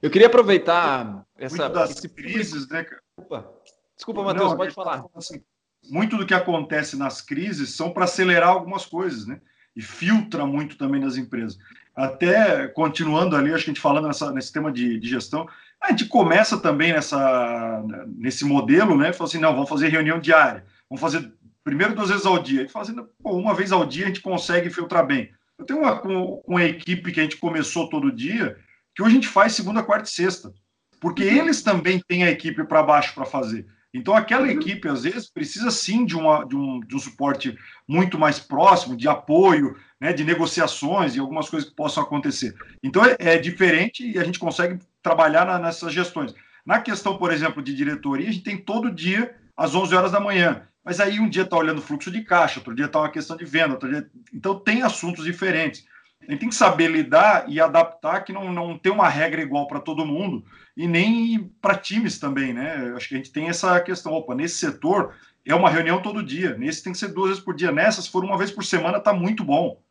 [0.00, 1.56] Eu queria aproveitar essa...
[1.56, 3.02] Muito das crises, né, cara?
[3.16, 3.52] Desculpa,
[3.96, 5.04] Desculpa Matheus, pode falar.
[5.14, 5.42] Assim,
[5.90, 9.40] muito do que acontece nas crises são para acelerar algumas coisas, né?
[9.76, 11.58] e filtra muito também nas empresas.
[11.94, 15.48] Até continuando ali, acho que a gente falando nessa, nesse tema de, de gestão,
[15.80, 17.82] a gente começa também nessa,
[18.16, 19.12] nesse modelo, né?
[19.12, 22.60] Fala assim, não, vamos fazer reunião diária, vamos fazer primeiro duas vezes ao dia.
[22.60, 25.32] Gente fala assim, pô, uma vez ao dia a gente consegue filtrar bem.
[25.58, 26.00] Eu tenho uma,
[26.46, 28.56] uma equipe que a gente começou todo dia,
[28.94, 30.52] que hoje a gente faz segunda, quarta e sexta,
[31.00, 31.36] porque uhum.
[31.38, 33.66] eles também têm a equipe para baixo para fazer.
[33.92, 34.50] Então, aquela uhum.
[34.50, 38.96] equipe, às vezes, precisa sim de, uma, de, um, de um suporte muito mais próximo,
[38.96, 42.54] de apoio, né, de negociações e algumas coisas que possam acontecer.
[42.82, 46.34] Então, é, é diferente e a gente consegue trabalhar na, nessas gestões.
[46.66, 50.18] Na questão, por exemplo, de diretoria, a gente tem todo dia às 11 horas da
[50.18, 50.66] manhã.
[50.84, 53.44] Mas aí um dia está olhando fluxo de caixa, outro dia está uma questão de
[53.44, 54.06] venda, outro dia...
[54.32, 55.86] então tem assuntos diferentes.
[56.20, 59.66] A gente tem que saber lidar e adaptar, que não, não tem uma regra igual
[59.66, 60.44] para todo mundo
[60.76, 62.92] e nem para times também, né?
[62.96, 64.12] Acho que a gente tem essa questão.
[64.12, 67.54] Opa, nesse setor é uma reunião todo dia, nesse tem que ser duas vezes por
[67.54, 69.82] dia, nessa, se for uma vez por semana, está muito bom.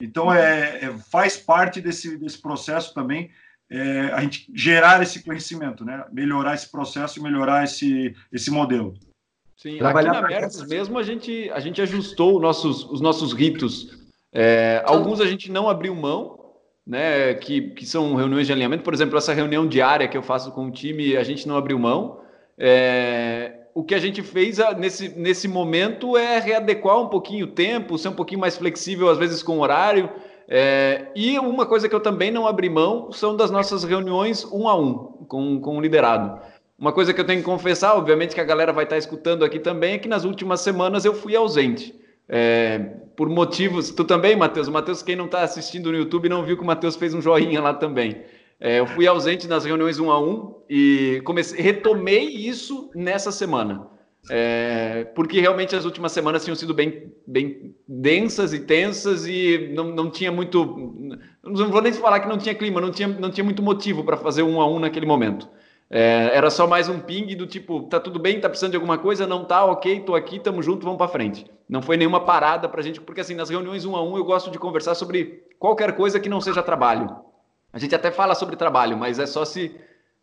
[0.00, 3.30] Então, é, é, faz parte desse, desse processo também
[3.70, 6.04] é, a gente gerar esse conhecimento, né?
[6.12, 8.94] melhorar esse processo e melhorar esse, esse modelo.
[9.56, 13.96] Sim, Trabalhar aqui na Mercos mesmo a gente, a gente ajustou nossos, os nossos ritos
[14.38, 16.38] é, alguns a gente não abriu mão,
[16.86, 17.32] né?
[17.32, 18.84] Que, que são reuniões de alinhamento.
[18.84, 21.78] Por exemplo, essa reunião diária que eu faço com o time, a gente não abriu
[21.78, 22.20] mão.
[22.58, 27.96] É, o que a gente fez nesse, nesse momento é readequar um pouquinho o tempo,
[27.96, 30.10] ser um pouquinho mais flexível, às vezes com horário.
[30.46, 34.68] É, e uma coisa que eu também não abri mão são das nossas reuniões um
[34.68, 34.94] a um
[35.26, 36.38] com, com o liderado.
[36.78, 39.58] Uma coisa que eu tenho que confessar, obviamente que a galera vai estar escutando aqui
[39.58, 41.94] também, é que nas últimas semanas eu fui ausente.
[42.28, 42.78] É,
[43.16, 43.90] por motivos.
[43.90, 44.68] Tu também, Matheus?
[44.68, 47.22] O Matheus, quem não está assistindo no YouTube, não viu que o Matheus fez um
[47.22, 48.22] joinha lá também.
[48.60, 53.86] É, eu fui ausente nas reuniões um a um e comecei, retomei isso nessa semana.
[54.28, 59.84] É, porque realmente as últimas semanas tinham sido bem, bem densas e tensas e não,
[59.84, 60.64] não tinha muito.
[61.42, 64.16] Não vou nem falar que não tinha clima, não tinha, não tinha muito motivo para
[64.16, 65.48] fazer um a um naquele momento.
[65.88, 68.98] É, era só mais um ping do tipo, tá tudo bem, tá precisando de alguma
[68.98, 69.26] coisa?
[69.26, 71.46] Não tá, ok, tô aqui, tamo junto, vamos para frente.
[71.68, 74.50] Não foi nenhuma parada pra gente, porque assim, nas reuniões um a um eu gosto
[74.50, 77.14] de conversar sobre qualquer coisa que não seja trabalho.
[77.72, 79.74] A gente até fala sobre trabalho, mas é só se,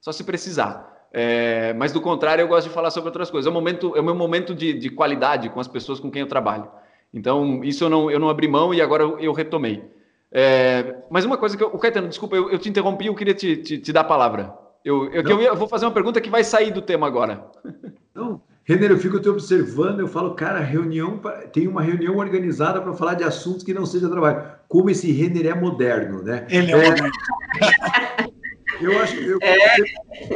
[0.02, 0.91] só se precisar.
[1.13, 3.47] É, mas do contrário, eu gosto de falar sobre outras coisas.
[3.47, 6.21] É o, momento, é o meu momento de, de qualidade com as pessoas com quem
[6.21, 6.67] eu trabalho.
[7.13, 9.84] Então, isso eu não, eu não abri mão e agora eu, eu retomei.
[10.32, 11.67] É, mas uma coisa que eu.
[11.67, 14.62] O Caetano, desculpa, eu, eu te interrompi, eu queria te, te, te dar a palavra.
[14.84, 17.46] Eu, eu, eu, eu, vou fazer uma pergunta que vai sair do tema agora.
[18.13, 22.93] Não, Renner, eu fico te observando, eu falo, cara, reunião tem uma reunião organizada para
[22.93, 24.43] falar de assuntos que não seja trabalho.
[24.67, 26.48] Como esse Renner é moderno, né?
[26.50, 27.12] Ele é, é moderno.
[28.82, 29.78] Eu acho eu, é.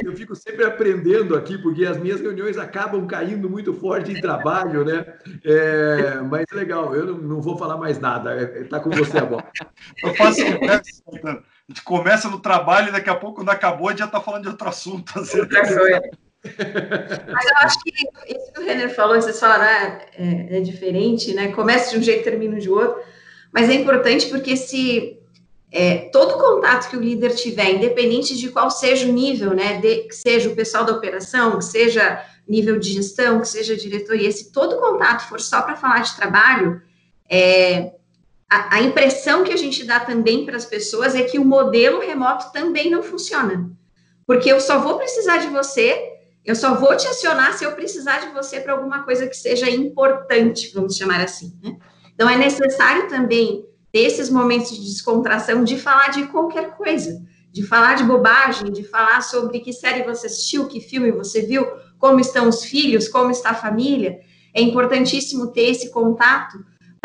[0.06, 4.86] eu, fico sempre aprendendo aqui, porque as minhas reuniões acabam caindo muito forte em trabalho,
[4.86, 5.06] né?
[5.44, 8.42] É, mas é legal, eu não, não, vou falar mais nada.
[8.62, 9.44] Está é, com você a bola.
[10.04, 10.42] Eu faço
[11.70, 14.22] a gente começa no trabalho e daqui a pouco, quando acabou, a gente já está
[14.22, 15.20] falando de outro assunto.
[15.20, 15.40] Assim.
[16.48, 21.34] Mas eu acho que isso que o Renner falou, vocês falaram, ah, é, é diferente,
[21.34, 21.52] né?
[21.52, 23.02] Começa de um jeito, termina de outro.
[23.52, 25.20] Mas é importante porque se
[25.72, 30.04] é, todo contato que o líder tiver, independente de qual seja o nível, né, de,
[30.04, 34.52] que seja o pessoal da operação, que seja nível de gestão, que seja diretoria, se
[34.54, 36.82] todo contato for só para falar de trabalho,
[37.30, 37.92] é,
[38.50, 42.52] a, impressão que a gente dá também para as pessoas é que o modelo remoto
[42.54, 43.70] também não funciona.
[44.26, 46.14] Porque eu só vou precisar de você,
[46.46, 49.70] eu só vou te acionar se eu precisar de você para alguma coisa que seja
[49.70, 51.58] importante, vamos chamar assim.
[51.62, 51.78] Né?
[52.14, 57.96] Então, é necessário também desses momentos de descontração, de falar de qualquer coisa, de falar
[57.96, 61.66] de bobagem, de falar sobre que série você assistiu, que filme você viu,
[62.00, 64.20] como estão os filhos, como está a família.
[64.54, 66.58] É importantíssimo ter esse contato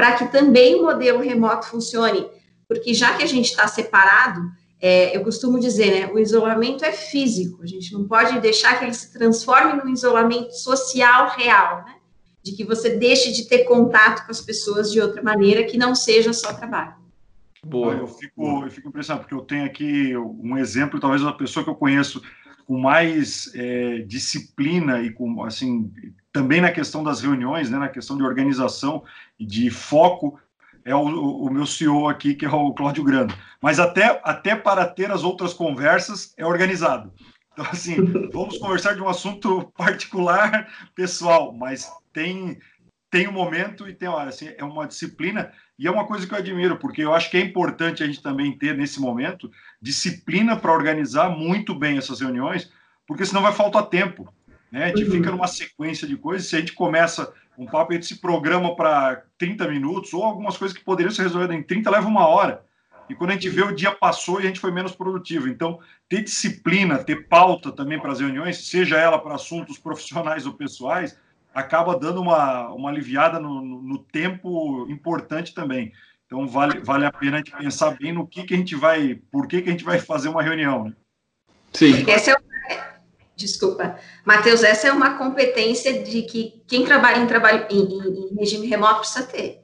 [0.03, 2.27] para que também o modelo remoto funcione,
[2.67, 4.41] porque já que a gente está separado,
[4.81, 8.85] é, eu costumo dizer, né, o isolamento é físico, a gente não pode deixar que
[8.85, 11.95] ele se transforme num isolamento social real, né?
[12.43, 15.95] de que você deixe de ter contato com as pessoas de outra maneira que não
[15.95, 16.95] seja só trabalho.
[17.65, 21.63] Boa, eu fico, eu fico impressionado, porque eu tenho aqui um exemplo, talvez uma pessoa
[21.63, 22.21] que eu conheço
[22.67, 25.93] com mais é, disciplina e com, assim,
[26.33, 29.05] também na questão das reuniões, né, na questão de organização
[29.47, 30.39] de foco,
[30.85, 33.35] é o, o meu CEO aqui, que é o Cláudio Grando.
[33.61, 37.13] Mas até, até para ter as outras conversas, é organizado.
[37.53, 37.97] Então, assim,
[38.33, 42.59] vamos conversar de um assunto particular, pessoal, mas tem
[43.11, 46.39] tem um momento e tem assim, é uma disciplina e é uma coisa que eu
[46.39, 49.51] admiro porque eu acho que é importante a gente também ter nesse momento
[49.83, 52.73] disciplina para organizar muito bem essas reuniões
[53.07, 54.33] porque senão vai faltar tempo
[54.73, 55.11] né a gente uhum.
[55.11, 58.75] fica numa sequência de coisas se a gente começa um papo a gente se programa
[58.75, 62.65] para 30 minutos ou algumas coisas que poderiam ser resolvidas em 30 leva uma hora
[63.09, 65.79] e quando a gente vê o dia passou e a gente foi menos produtivo então
[66.09, 71.17] ter disciplina ter pauta também para as reuniões seja ela para assuntos profissionais ou pessoais
[71.55, 75.93] acaba dando uma, uma aliviada no, no, no, tempo importante também.
[76.27, 79.21] Então vale, vale a pena a gente pensar bem no que, que a gente vai,
[79.31, 80.85] por que, que a gente vai fazer uma reunião.
[80.85, 80.93] Né?
[81.73, 82.11] Sim.
[82.11, 82.35] Essa é
[83.37, 88.67] Desculpa, Matheus, essa é uma competência de que quem trabalha em trabalho em, em, regime
[88.67, 89.61] remoto precisa ter,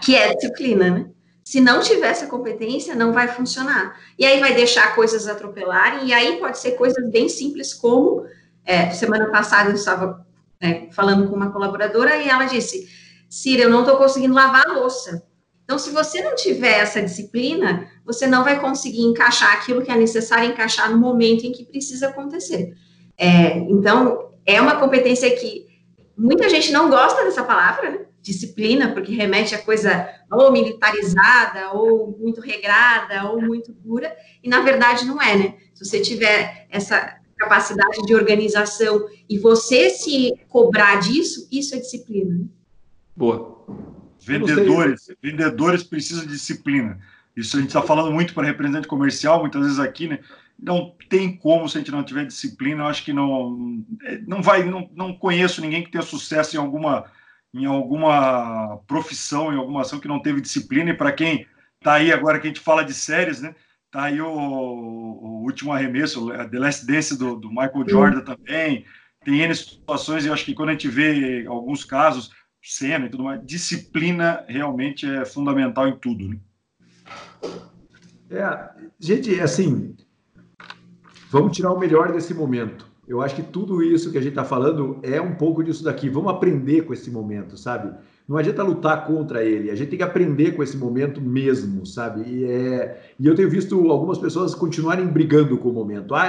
[0.00, 1.10] que é disciplina, né?
[1.42, 3.98] Se não tiver essa competência, não vai funcionar.
[4.18, 8.26] E aí vai deixar coisas atropelarem, e aí pode ser coisas bem simples, como
[8.64, 10.26] é, semana passada eu estava
[10.60, 12.86] né, falando com uma colaboradora, e ela disse:
[13.30, 15.26] Cira, eu não estou conseguindo lavar a louça.
[15.64, 19.96] Então, se você não tiver essa disciplina, você não vai conseguir encaixar aquilo que é
[19.96, 22.74] necessário encaixar no momento em que precisa acontecer.
[23.18, 25.66] É, então, é uma competência que
[26.16, 27.98] muita gente não gosta dessa palavra, né?
[28.20, 34.60] disciplina, porque remete a coisa ou militarizada, ou muito regrada, ou muito dura, e na
[34.60, 35.54] verdade não é, né?
[35.72, 42.34] Se você tiver essa capacidade de organização e você se cobrar disso, isso é disciplina.
[42.34, 42.44] Né?
[43.16, 43.64] Boa.
[44.20, 46.98] Vendedores, vendedores precisam de disciplina.
[47.36, 50.18] Isso a gente está falando muito para representante comercial, muitas vezes aqui, né?
[50.60, 52.82] Não tem como se a gente não tiver disciplina.
[52.82, 56.58] Eu acho que não, é, não vai, não, não conheço ninguém que tenha sucesso em
[56.58, 57.04] alguma,
[57.54, 60.90] em alguma profissão, em alguma ação que não teve disciplina.
[60.90, 61.46] E para quem
[61.78, 63.54] está aí agora que a gente fala de séries, né?
[63.90, 68.84] tá aí o, o último arremesso, a The Last Dance do, do Michael Jordan também.
[69.24, 72.30] Tem N situações, e eu acho que quando a gente vê alguns casos,
[72.62, 76.28] cena e tudo mais, disciplina realmente é fundamental em tudo.
[76.28, 76.38] Né?
[78.30, 79.96] É, gente, assim,
[81.30, 82.86] vamos tirar o melhor desse momento.
[83.06, 86.10] Eu acho que tudo isso que a gente está falando é um pouco disso daqui.
[86.10, 87.90] Vamos aprender com esse momento, sabe?
[88.28, 92.30] Não adianta lutar contra ele, a gente tem que aprender com esse momento mesmo, sabe?
[92.30, 93.14] E, é...
[93.18, 96.14] e eu tenho visto algumas pessoas continuarem brigando com o momento.
[96.14, 96.28] Ah,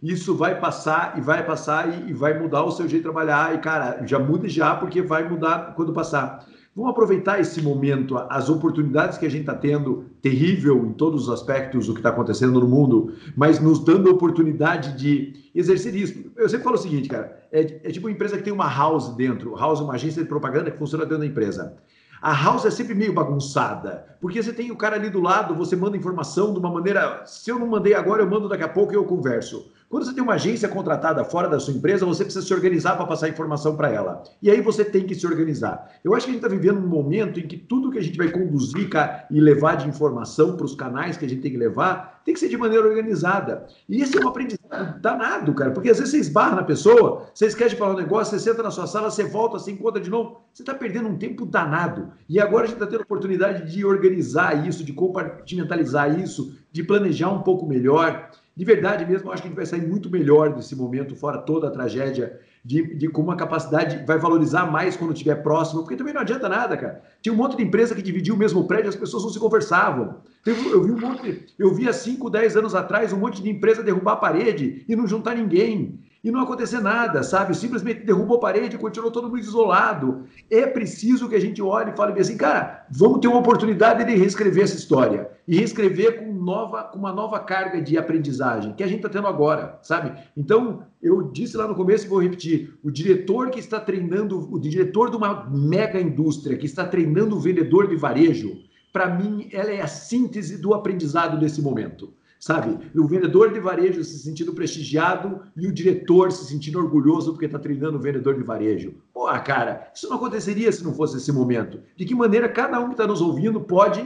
[0.00, 3.56] isso vai passar e vai passar e, e vai mudar o seu jeito de trabalhar.
[3.56, 6.46] E, cara, já muda já, porque vai mudar quando passar.
[6.74, 11.28] Vamos aproveitar esse momento, as oportunidades que a gente está tendo, terrível em todos os
[11.28, 16.32] aspectos o que está acontecendo no mundo, mas nos dando a oportunidade de exercer isso.
[16.34, 19.14] Eu sempre falo o seguinte, cara, é, é tipo uma empresa que tem uma house
[19.14, 21.76] dentro, house é uma agência de propaganda que funciona dentro da empresa.
[22.22, 25.76] A house é sempre meio bagunçada, porque você tem o cara ali do lado, você
[25.76, 27.22] manda informação de uma maneira.
[27.26, 29.70] Se eu não mandei agora, eu mando daqui a pouco e eu converso.
[29.92, 33.04] Quando você tem uma agência contratada fora da sua empresa, você precisa se organizar para
[33.04, 34.22] passar informação para ela.
[34.40, 35.86] E aí você tem que se organizar.
[36.02, 38.16] Eu acho que a gente está vivendo um momento em que tudo que a gente
[38.16, 38.88] vai conduzir
[39.30, 42.40] e levar de informação para os canais que a gente tem que levar tem que
[42.40, 43.66] ser de maneira organizada.
[43.88, 47.46] E esse é um aprendizado danado, cara, porque às vezes você esbarra na pessoa, você
[47.46, 50.10] esquece de falar um negócio, você senta na sua sala, você volta, você encontra de
[50.10, 52.12] novo, você está perdendo um tempo danado.
[52.28, 56.82] E agora a gente está tendo a oportunidade de organizar isso, de compartimentalizar isso, de
[56.82, 60.54] planejar um pouco melhor de verdade mesmo, acho que a gente vai sair muito melhor
[60.54, 65.12] desse momento, fora toda a tragédia, de, de com uma capacidade, vai valorizar mais quando
[65.12, 67.02] estiver próximo, porque também não adianta nada, cara.
[67.20, 70.16] Tinha um monte de empresa que dividia o mesmo prédio, as pessoas não se conversavam.
[70.46, 73.82] Eu, vi um monte, eu vi há 5, 10 anos atrás um monte de empresa
[73.82, 77.56] derrubar a parede e não juntar ninguém e não acontecer nada, sabe?
[77.56, 80.24] Simplesmente derrubou a parede continuou todo mundo isolado.
[80.48, 84.14] É preciso que a gente olhe e fale assim, cara, vamos ter uma oportunidade de
[84.14, 88.86] reescrever essa história e reescrever com, nova, com uma nova carga de aprendizagem que a
[88.86, 90.12] gente está tendo agora, sabe?
[90.36, 94.58] Então, eu disse lá no começo e vou repetir: o diretor que está treinando, o
[94.58, 98.56] diretor de uma mega indústria que está treinando o vendedor de varejo,
[98.92, 102.76] para mim, ela é a síntese do aprendizado desse momento sabe?
[102.98, 107.56] O vendedor de varejo se sentindo prestigiado e o diretor se sentindo orgulhoso porque está
[107.56, 108.94] treinando o vendedor de varejo.
[109.14, 111.78] Pô, cara, isso não aconteceria se não fosse esse momento.
[111.96, 114.04] De que maneira cada um que está nos ouvindo pode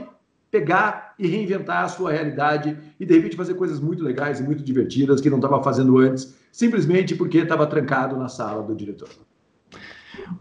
[0.57, 4.63] pegar e reinventar a sua realidade e de repente fazer coisas muito legais e muito
[4.63, 9.09] divertidas que não estava fazendo antes, simplesmente porque estava trancado na sala do diretor.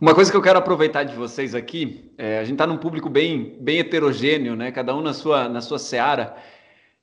[0.00, 3.10] Uma coisa que eu quero aproveitar de vocês aqui, é, a gente está num público
[3.10, 4.72] bem, bem heterogêneo, né?
[4.72, 6.34] Cada um na sua, na sua seara.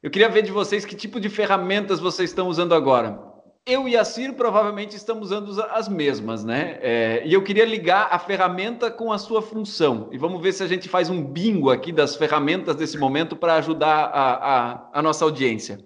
[0.01, 3.33] Eu queria ver de vocês que tipo de ferramentas vocês estão usando agora.
[3.66, 6.80] Eu e a Ciro provavelmente estamos usando as mesmas, né?
[6.82, 10.09] É, e eu queria ligar a ferramenta com a sua função.
[10.11, 13.55] E vamos ver se a gente faz um bingo aqui das ferramentas desse momento para
[13.55, 15.80] ajudar a, a, a, nossa audiência.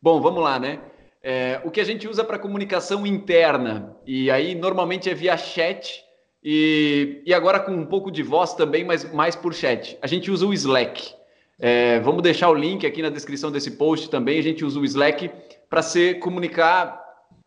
[0.00, 0.78] Bom, vamos lá, né?
[1.20, 6.04] É, o que a gente usa para comunicação interna, e aí normalmente é via chat,
[6.40, 9.98] e, e agora com um pouco de voz também, mas mais por chat.
[10.00, 11.12] A gente usa o Slack.
[11.58, 14.38] É, vamos deixar o link aqui na descrição desse post também.
[14.38, 15.32] A gente usa o Slack
[15.68, 17.03] para se comunicar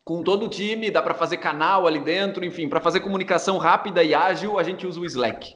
[0.08, 4.02] com todo o time, dá para fazer canal ali dentro, enfim, para fazer comunicação rápida
[4.02, 5.54] e ágil, a gente usa o Slack.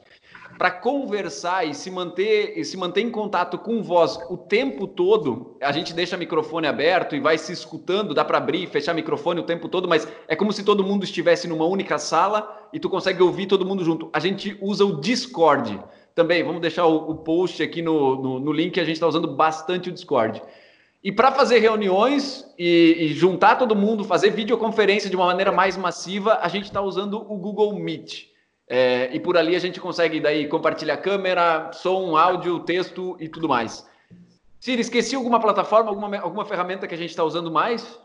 [0.58, 5.56] Para conversar e se manter e se manter em contato com voz o tempo todo,
[5.62, 8.92] a gente deixa o microfone aberto e vai se escutando, dá para abrir e fechar
[8.92, 12.68] o microfone o tempo todo, mas é como se todo mundo estivesse numa única sala
[12.74, 14.10] e tu consegue ouvir todo mundo junto.
[14.12, 15.82] A gente usa o Discord
[16.14, 19.34] também, vamos deixar o, o post aqui no, no, no link, a gente está usando
[19.34, 20.42] bastante o Discord.
[21.02, 25.76] E para fazer reuniões e, e, juntar todo mundo, fazer videoconferência de uma maneira mais
[25.76, 28.28] massiva, a gente está usando o Google Meet.
[28.68, 33.48] É, e por ali a gente consegue daí compartilhar câmera, som, áudio, texto e tudo
[33.48, 33.84] mais.
[34.60, 37.98] Ciro, esqueci alguma plataforma, alguma, alguma ferramenta que a gente está usando mais?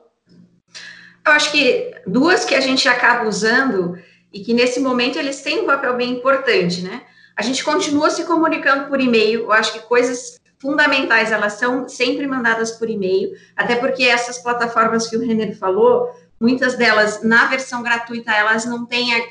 [1.24, 3.96] Eu acho que duas que a gente acaba usando
[4.34, 7.04] e que nesse momento eles têm um papel bem importante, né?
[7.36, 9.42] A gente continua se comunicando por e-mail.
[9.42, 15.08] Eu acho que coisas fundamentais elas são sempre mandadas por e-mail, até porque essas plataformas
[15.08, 19.22] que o Renner falou, muitas delas na versão gratuita elas não têm a,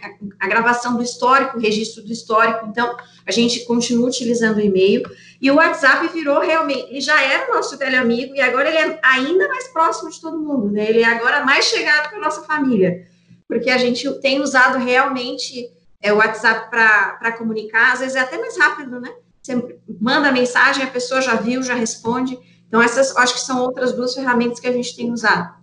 [0.41, 2.67] a, gravação do histórico, o registro do histórico.
[2.67, 2.97] Então
[3.27, 5.03] a gente continua utilizando o e-mail
[5.41, 9.01] e o WhatsApp virou realmente, ele já era o nosso teleamigo e agora ele é
[9.03, 10.89] ainda mais próximo de todo mundo, né?
[10.89, 13.07] Ele é agora mais chegado com a nossa família,
[13.49, 15.71] porque a gente tem usado realmente
[16.01, 19.13] é, o WhatsApp para comunicar, às vezes é até mais rápido, né?
[19.47, 22.37] Você manda mensagem, a pessoa já viu, já responde.
[22.67, 25.55] Então, essas acho que são outras duas ferramentas que a gente tem usado.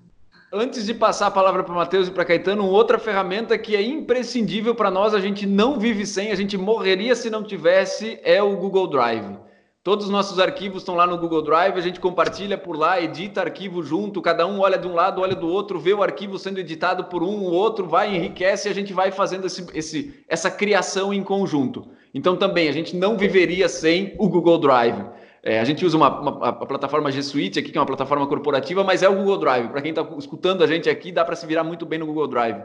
[0.54, 3.82] Antes de passar a palavra para o Matheus e para Caetano, outra ferramenta que é
[3.82, 8.42] imprescindível para nós, a gente não vive sem, a gente morreria se não tivesse, é
[8.42, 9.38] o Google Drive.
[9.84, 13.42] Todos os nossos arquivos estão lá no Google Drive, a gente compartilha por lá, edita
[13.42, 16.58] arquivo junto, cada um olha de um lado, olha do outro, vê o arquivo sendo
[16.58, 20.50] editado por um, o outro vai, enriquece e a gente vai fazendo esse, esse, essa
[20.50, 21.92] criação em conjunto.
[22.14, 25.04] Então também a gente não viveria sem o Google Drive.
[25.42, 28.26] É, a gente usa uma, uma, a plataforma G Suite aqui, que é uma plataforma
[28.28, 29.68] corporativa, mas é o Google Drive.
[29.70, 32.28] Para quem está escutando a gente aqui, dá para se virar muito bem no Google
[32.28, 32.64] Drive.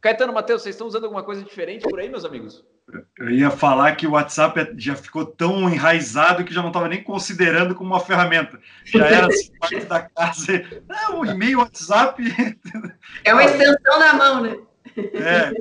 [0.00, 2.64] Caetano, Matheus, vocês estão usando alguma coisa diferente por aí, meus amigos?
[3.18, 7.02] Eu ia falar que o WhatsApp já ficou tão enraizado que já não estava nem
[7.02, 8.60] considerando como uma ferramenta.
[8.84, 10.64] Já era assim, parte da casa.
[10.86, 12.22] Não, o e-mail, WhatsApp.
[13.24, 14.56] É uma extensão na mão, né?
[15.14, 15.52] É,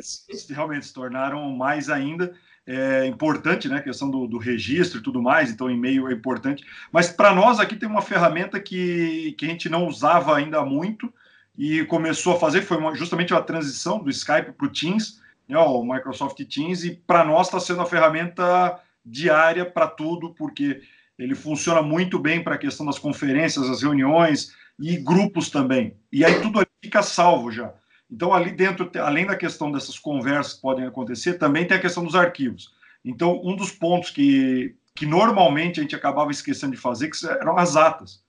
[0.53, 2.33] realmente se tornaram mais ainda.
[2.67, 3.77] É importante, né?
[3.77, 6.65] A questão do, do registro e tudo mais, então e-mail é importante.
[6.91, 11.11] Mas para nós aqui tem uma ferramenta que, que a gente não usava ainda muito
[11.57, 15.57] e começou a fazer, foi uma, justamente a transição do Skype para o Teams né,
[15.57, 20.81] o Microsoft Teams, e para nós está sendo a ferramenta diária para tudo, porque
[21.17, 25.95] ele funciona muito bem para a questão das conferências, as reuniões e grupos também.
[26.11, 27.73] E aí tudo ali fica salvo já.
[28.09, 32.03] Então, ali dentro, além da questão dessas conversas que podem acontecer, também tem a questão
[32.03, 32.73] dos arquivos.
[33.03, 37.57] Então, um dos pontos que, que normalmente a gente acabava esquecendo de fazer que eram
[37.57, 38.23] as atas.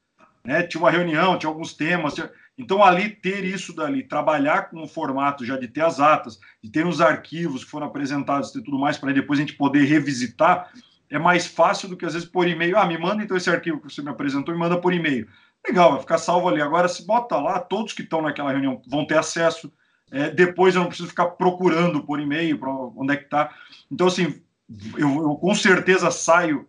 [0.44, 0.62] Né?
[0.64, 2.14] Tinha uma reunião, tinha alguns temas.
[2.14, 2.30] Tinha...
[2.56, 6.70] Então, ali, ter isso dali, trabalhar com o formato já de ter as atas, de
[6.70, 10.72] ter os arquivos que foram apresentados e tudo mais, para depois a gente poder revisitar,
[11.10, 12.76] é mais fácil do que às vezes por e-mail.
[12.76, 15.28] Ah, me manda então esse arquivo que você me apresentou, me manda por e-mail.
[15.66, 16.60] Legal, vai ficar salvo ali.
[16.60, 19.72] Agora, se bota lá, todos que estão naquela reunião vão ter acesso.
[20.10, 23.54] É, depois eu não preciso ficar procurando por e-mail para onde é que está.
[23.90, 24.40] Então, assim,
[24.96, 26.66] eu, eu com certeza saio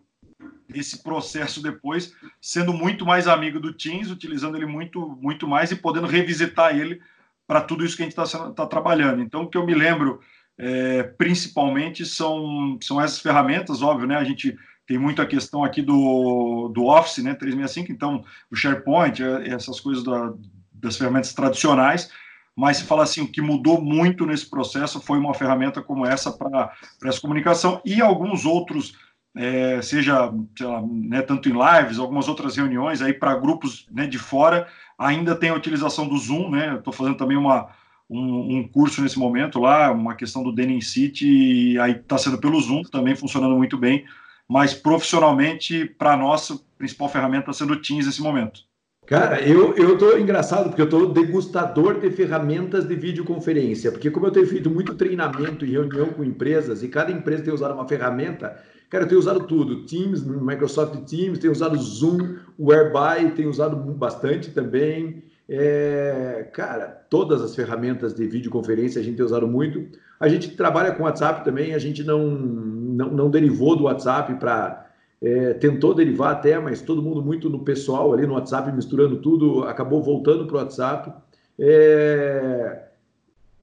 [0.74, 5.76] esse processo depois, sendo muito mais amigo do Teams, utilizando ele muito, muito mais e
[5.76, 7.00] podendo revisitar ele
[7.46, 9.22] para tudo isso que a gente está tá trabalhando.
[9.22, 10.20] Então, o que eu me lembro
[10.56, 14.16] é, principalmente são, são essas ferramentas, óbvio, né?
[14.16, 14.56] A gente
[14.90, 17.32] tem muito a questão aqui do, do Office, né?
[17.32, 20.32] 365, então o SharePoint, é, essas coisas da,
[20.72, 22.10] das ferramentas tradicionais,
[22.56, 26.32] mas se fala assim, o que mudou muito nesse processo foi uma ferramenta como essa
[26.32, 26.72] para
[27.04, 28.96] essa comunicação e alguns outros
[29.36, 34.18] é, seja lá, né, tanto em lives, algumas outras reuniões aí para grupos né, de
[34.18, 34.66] fora,
[34.98, 36.74] ainda tem a utilização do Zoom, né?
[36.74, 37.68] Estou fazendo também uma,
[38.10, 42.38] um, um, curso nesse momento lá, uma questão do Denim City, e aí está sendo
[42.38, 44.04] pelo Zoom, também funcionando muito bem,
[44.50, 48.62] mas profissionalmente, para nós, a principal ferramenta está sendo o Teams nesse momento.
[49.06, 54.26] Cara, eu, eu tô engraçado porque eu tô degustador de ferramentas de videoconferência, porque como
[54.26, 57.86] eu tenho feito muito treinamento e reunião com empresas, e cada empresa tem usado uma
[57.86, 59.86] ferramenta, Cara, eu tenho usado tudo.
[59.86, 65.22] Teams, Microsoft Teams, tenho usado Zoom, Whereby, tenho usado bastante também.
[65.48, 69.86] É, cara, todas as ferramentas de videoconferência a gente tem usado muito.
[70.18, 72.28] A gente trabalha com WhatsApp também, a gente não,
[73.00, 74.86] não, não derivou do WhatsApp para.
[75.22, 79.64] É, tentou derivar até, mas todo mundo muito no pessoal ali no WhatsApp, misturando tudo,
[79.64, 81.12] acabou voltando para o WhatsApp.
[81.58, 82.84] É,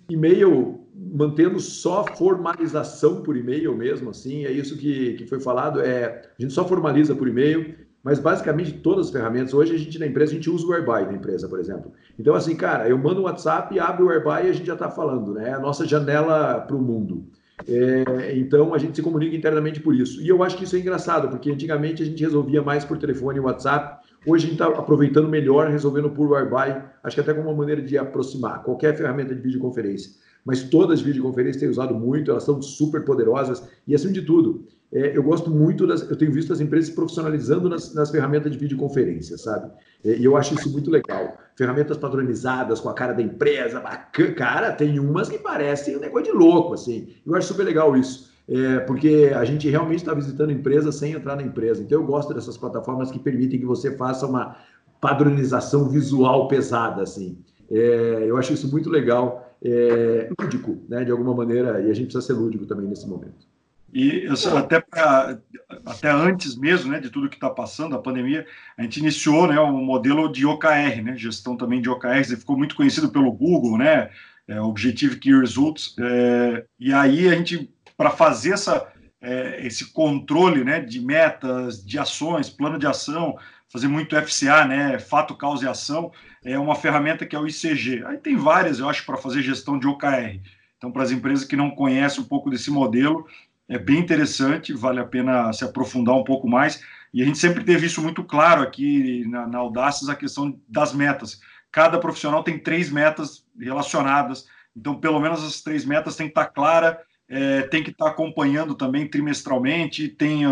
[0.08, 6.24] e-mail mantendo só formalização por e-mail mesmo, assim, é isso que, que foi falado, é,
[6.38, 10.08] a gente só formaliza por e-mail, mas basicamente todas as ferramentas, hoje a gente na
[10.08, 11.92] empresa, a gente usa o Whereby na empresa, por exemplo.
[12.18, 14.90] Então, assim, cara, eu mando um WhatsApp, abre o Whereby e a gente já está
[14.90, 15.50] falando, né?
[15.50, 17.26] É a nossa janela para o mundo.
[17.66, 20.22] É, então, a gente se comunica internamente por isso.
[20.22, 23.38] E eu acho que isso é engraçado, porque antigamente a gente resolvia mais por telefone
[23.38, 27.50] e WhatsApp, hoje a gente está aproveitando melhor, resolvendo por Whereby, acho que até como
[27.50, 30.12] uma maneira de aproximar qualquer ferramenta de videoconferência.
[30.46, 33.68] Mas todas as videoconferências têm usado muito, elas são super poderosas.
[33.86, 37.68] E acima de tudo, é, eu gosto muito das, eu tenho visto as empresas profissionalizando
[37.68, 39.70] nas, nas ferramentas de videoconferência, sabe?
[40.04, 41.38] É, e eu acho isso muito legal.
[41.58, 46.32] Ferramentas padronizadas com a cara da empresa, bacana, cara, tem umas que parecem um negócio
[46.32, 47.10] de louco, assim.
[47.26, 48.32] Eu acho super legal isso.
[48.50, 51.84] É, porque a gente realmente está visitando empresas sem entrar na empresa.
[51.84, 54.56] Então eu gosto dessas plataformas que permitem que você faça uma
[55.02, 57.38] padronização visual pesada, assim.
[57.70, 62.06] É, eu acho isso muito legal é, lúdico, né, de alguma maneira, e a gente
[62.06, 63.46] precisa ser lúdico também nesse momento.
[63.94, 65.38] E até, pra,
[65.86, 68.46] até antes mesmo né, de tudo que está passando, a pandemia,
[68.78, 72.58] a gente iniciou né, um modelo de OKR, né, gestão também de OKRs, ele ficou
[72.58, 74.10] muito conhecido pelo Google, né,
[74.48, 80.64] é, Objective Key Results, é, e aí a gente, para fazer essa, é, esse controle
[80.64, 83.38] né, de metas, de ações, plano de ação,
[83.70, 86.12] fazer muito FCA, né, fato, causa e ação,
[86.44, 88.04] é uma ferramenta que é o ICG.
[88.06, 90.40] Aí tem várias, eu acho, para fazer gestão de OKR.
[90.78, 93.28] Então, para as empresas que não conhecem um pouco desse modelo,
[93.70, 96.82] é bem interessante, vale a pena se aprofundar um pouco mais.
[97.14, 100.94] E a gente sempre teve isso muito claro aqui na, na Audaces, a questão das
[100.94, 101.40] metas.
[101.72, 106.46] Cada profissional tem três metas relacionadas, então pelo menos as três metas têm que estar
[106.48, 110.44] clara, é, tem que estar acompanhando também trimestralmente, tem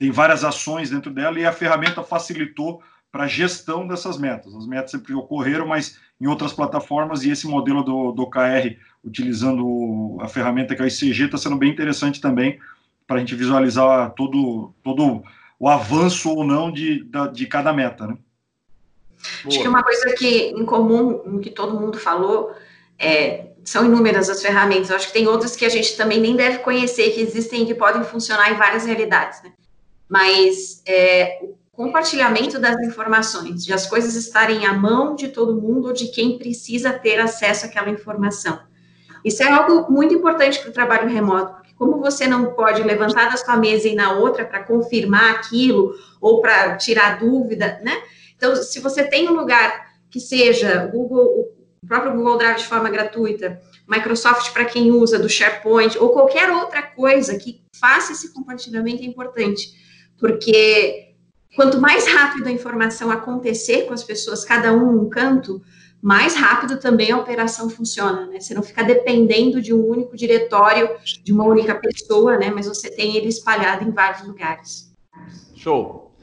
[0.00, 2.82] tem várias ações dentro dela e a ferramenta facilitou
[3.12, 4.54] para a gestão dessas metas.
[4.54, 10.18] As metas sempre ocorreram, mas em outras plataformas, e esse modelo do, do KR, utilizando
[10.20, 12.58] a ferramenta que é o ICG, está sendo bem interessante também
[13.06, 15.22] para a gente visualizar todo, todo
[15.58, 18.06] o avanço ou não de, de cada meta.
[18.06, 18.16] Né?
[19.46, 22.54] Acho que uma coisa que em comum, que todo mundo falou,
[22.98, 24.90] é, são inúmeras as ferramentas.
[24.90, 27.74] acho que tem outras que a gente também nem deve conhecer, que existem e que
[27.74, 29.42] podem funcionar em várias realidades.
[29.42, 29.52] Né?
[30.08, 35.88] Mas é, o compartilhamento das informações, de as coisas estarem à mão de todo mundo
[35.88, 38.69] ou de quem precisa ter acesso àquela informação.
[39.24, 43.36] Isso é algo muito importante para o trabalho remoto, como você não pode levantar da
[43.36, 48.02] sua mesa e ir na outra para confirmar aquilo ou para tirar dúvida, né?
[48.36, 51.52] Então, se você tem um lugar que seja Google,
[51.82, 56.50] o próprio Google Drive de forma gratuita, Microsoft para quem usa, do SharePoint, ou qualquer
[56.50, 59.72] outra coisa que faça esse compartilhamento é importante,
[60.18, 61.14] porque
[61.56, 65.62] quanto mais rápido a informação acontecer com as pessoas, cada um num canto,
[66.02, 68.40] mais rápido também a operação funciona, né?
[68.40, 72.50] Você não fica dependendo de um único diretório, de uma única pessoa, né?
[72.50, 74.94] Mas você tem ele espalhado em vários lugares.
[75.54, 76.14] Show.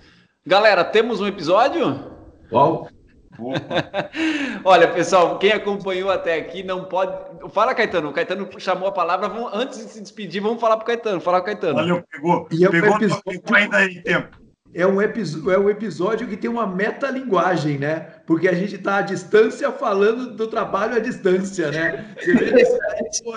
[0.46, 2.12] Galera, temos um episódio?
[2.50, 2.90] Qual?
[4.66, 7.16] Olha, pessoal, quem acompanhou até aqui não pode.
[7.52, 8.10] Fala, Caetano.
[8.10, 9.30] O Caetano chamou a palavra.
[9.30, 9.52] Vamos...
[9.54, 11.22] Antes de se despedir, vamos falar para o Caetano.
[11.22, 11.76] Fala, Caetano.
[11.76, 12.48] Valeu, pegou.
[12.50, 13.42] E pegou, episódio...
[13.54, 18.08] ainda em tempo é um, é um episódio que tem uma metalinguagem, né?
[18.26, 22.14] Porque a gente está à distância falando do trabalho à distância, né?
[22.20, 22.62] Você vê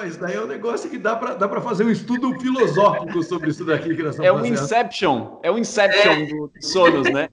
[0.06, 3.64] isso daí é um negócio que dá para dá fazer um estudo filosófico sobre isso
[3.64, 6.26] daqui que nós É um Inception, é um Inception é.
[6.26, 7.28] do Sonos, né?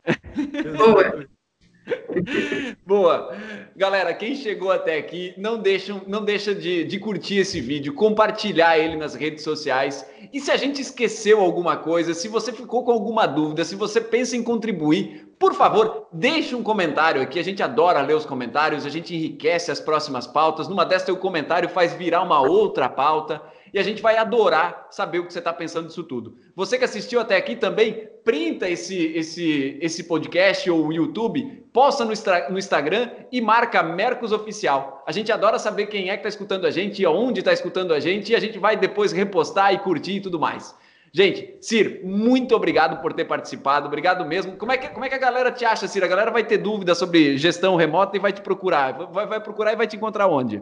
[2.86, 3.36] Boa.
[3.76, 8.78] Galera, quem chegou até aqui, não deixa, não deixa de, de curtir esse vídeo, compartilhar
[8.78, 10.06] ele nas redes sociais.
[10.34, 14.02] E se a gente esqueceu alguma coisa, se você ficou com alguma dúvida, se você
[14.02, 17.40] pensa em contribuir, por favor, deixe um comentário aqui.
[17.40, 20.68] A gente adora ler os comentários, a gente enriquece as próximas pautas.
[20.68, 25.20] Numa dessas, o comentário faz virar uma outra pauta e a gente vai adorar saber
[25.20, 26.36] o que você está pensando disso tudo.
[26.56, 32.04] Você que assistiu até aqui também, printa esse, esse, esse podcast ou o YouTube, posta
[32.04, 32.14] no,
[32.50, 35.04] no Instagram e marca Mercos Oficial.
[35.06, 37.94] A gente adora saber quem é que está escutando a gente e aonde está escutando
[37.94, 40.76] a gente e a gente vai depois repostar e curtir e tudo mais.
[41.18, 44.56] Gente, Cir, muito obrigado por ter participado, obrigado mesmo.
[44.56, 46.04] Como é que, como é que a galera te acha, Cir?
[46.04, 48.94] A galera vai ter dúvida sobre gestão remota e vai te procurar.
[49.12, 50.62] Vai, vai procurar e vai te encontrar onde?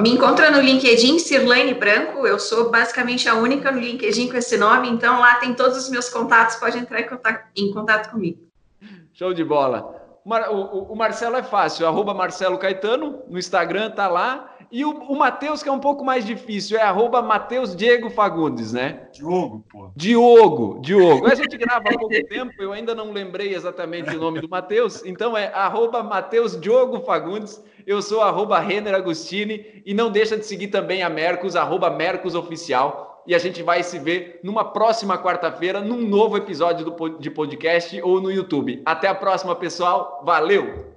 [0.00, 2.26] Me encontra no LinkedIn, Cirlane Branco.
[2.26, 5.88] Eu sou basicamente a única no LinkedIn com esse nome, então lá tem todos os
[5.90, 8.40] meus contatos, pode entrar em contato, em contato comigo.
[9.12, 9.94] Show de bola.
[10.24, 14.49] O, o, o Marcelo é fácil, arroba Marcelo Caetano, no Instagram tá lá.
[14.70, 18.72] E o, o Matheus, que é um pouco mais difícil, é arroba Matheus Diego Fagundes,
[18.72, 19.08] né?
[19.12, 19.90] Diogo, pô.
[19.96, 21.26] Diogo, Diogo.
[21.26, 25.04] A gente grava há pouco tempo, eu ainda não lembrei exatamente o nome do Matheus,
[25.04, 27.62] então é arroba Matheus Diogo Fagundes.
[27.86, 32.34] Eu sou arroba Renner Agostini e não deixa de seguir também a Mercos, arroba Mercos
[32.34, 33.22] Oficial.
[33.26, 38.00] E a gente vai se ver numa próxima quarta-feira, num novo episódio do, de podcast
[38.02, 38.82] ou no YouTube.
[38.84, 40.22] Até a próxima, pessoal.
[40.24, 40.89] Valeu!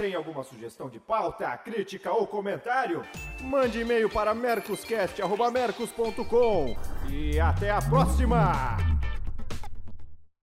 [0.00, 3.04] Tem alguma sugestão de pauta, crítica ou comentário?
[3.42, 6.74] Mande e-mail para mercoscast.mercos.com
[7.10, 8.78] e até a próxima!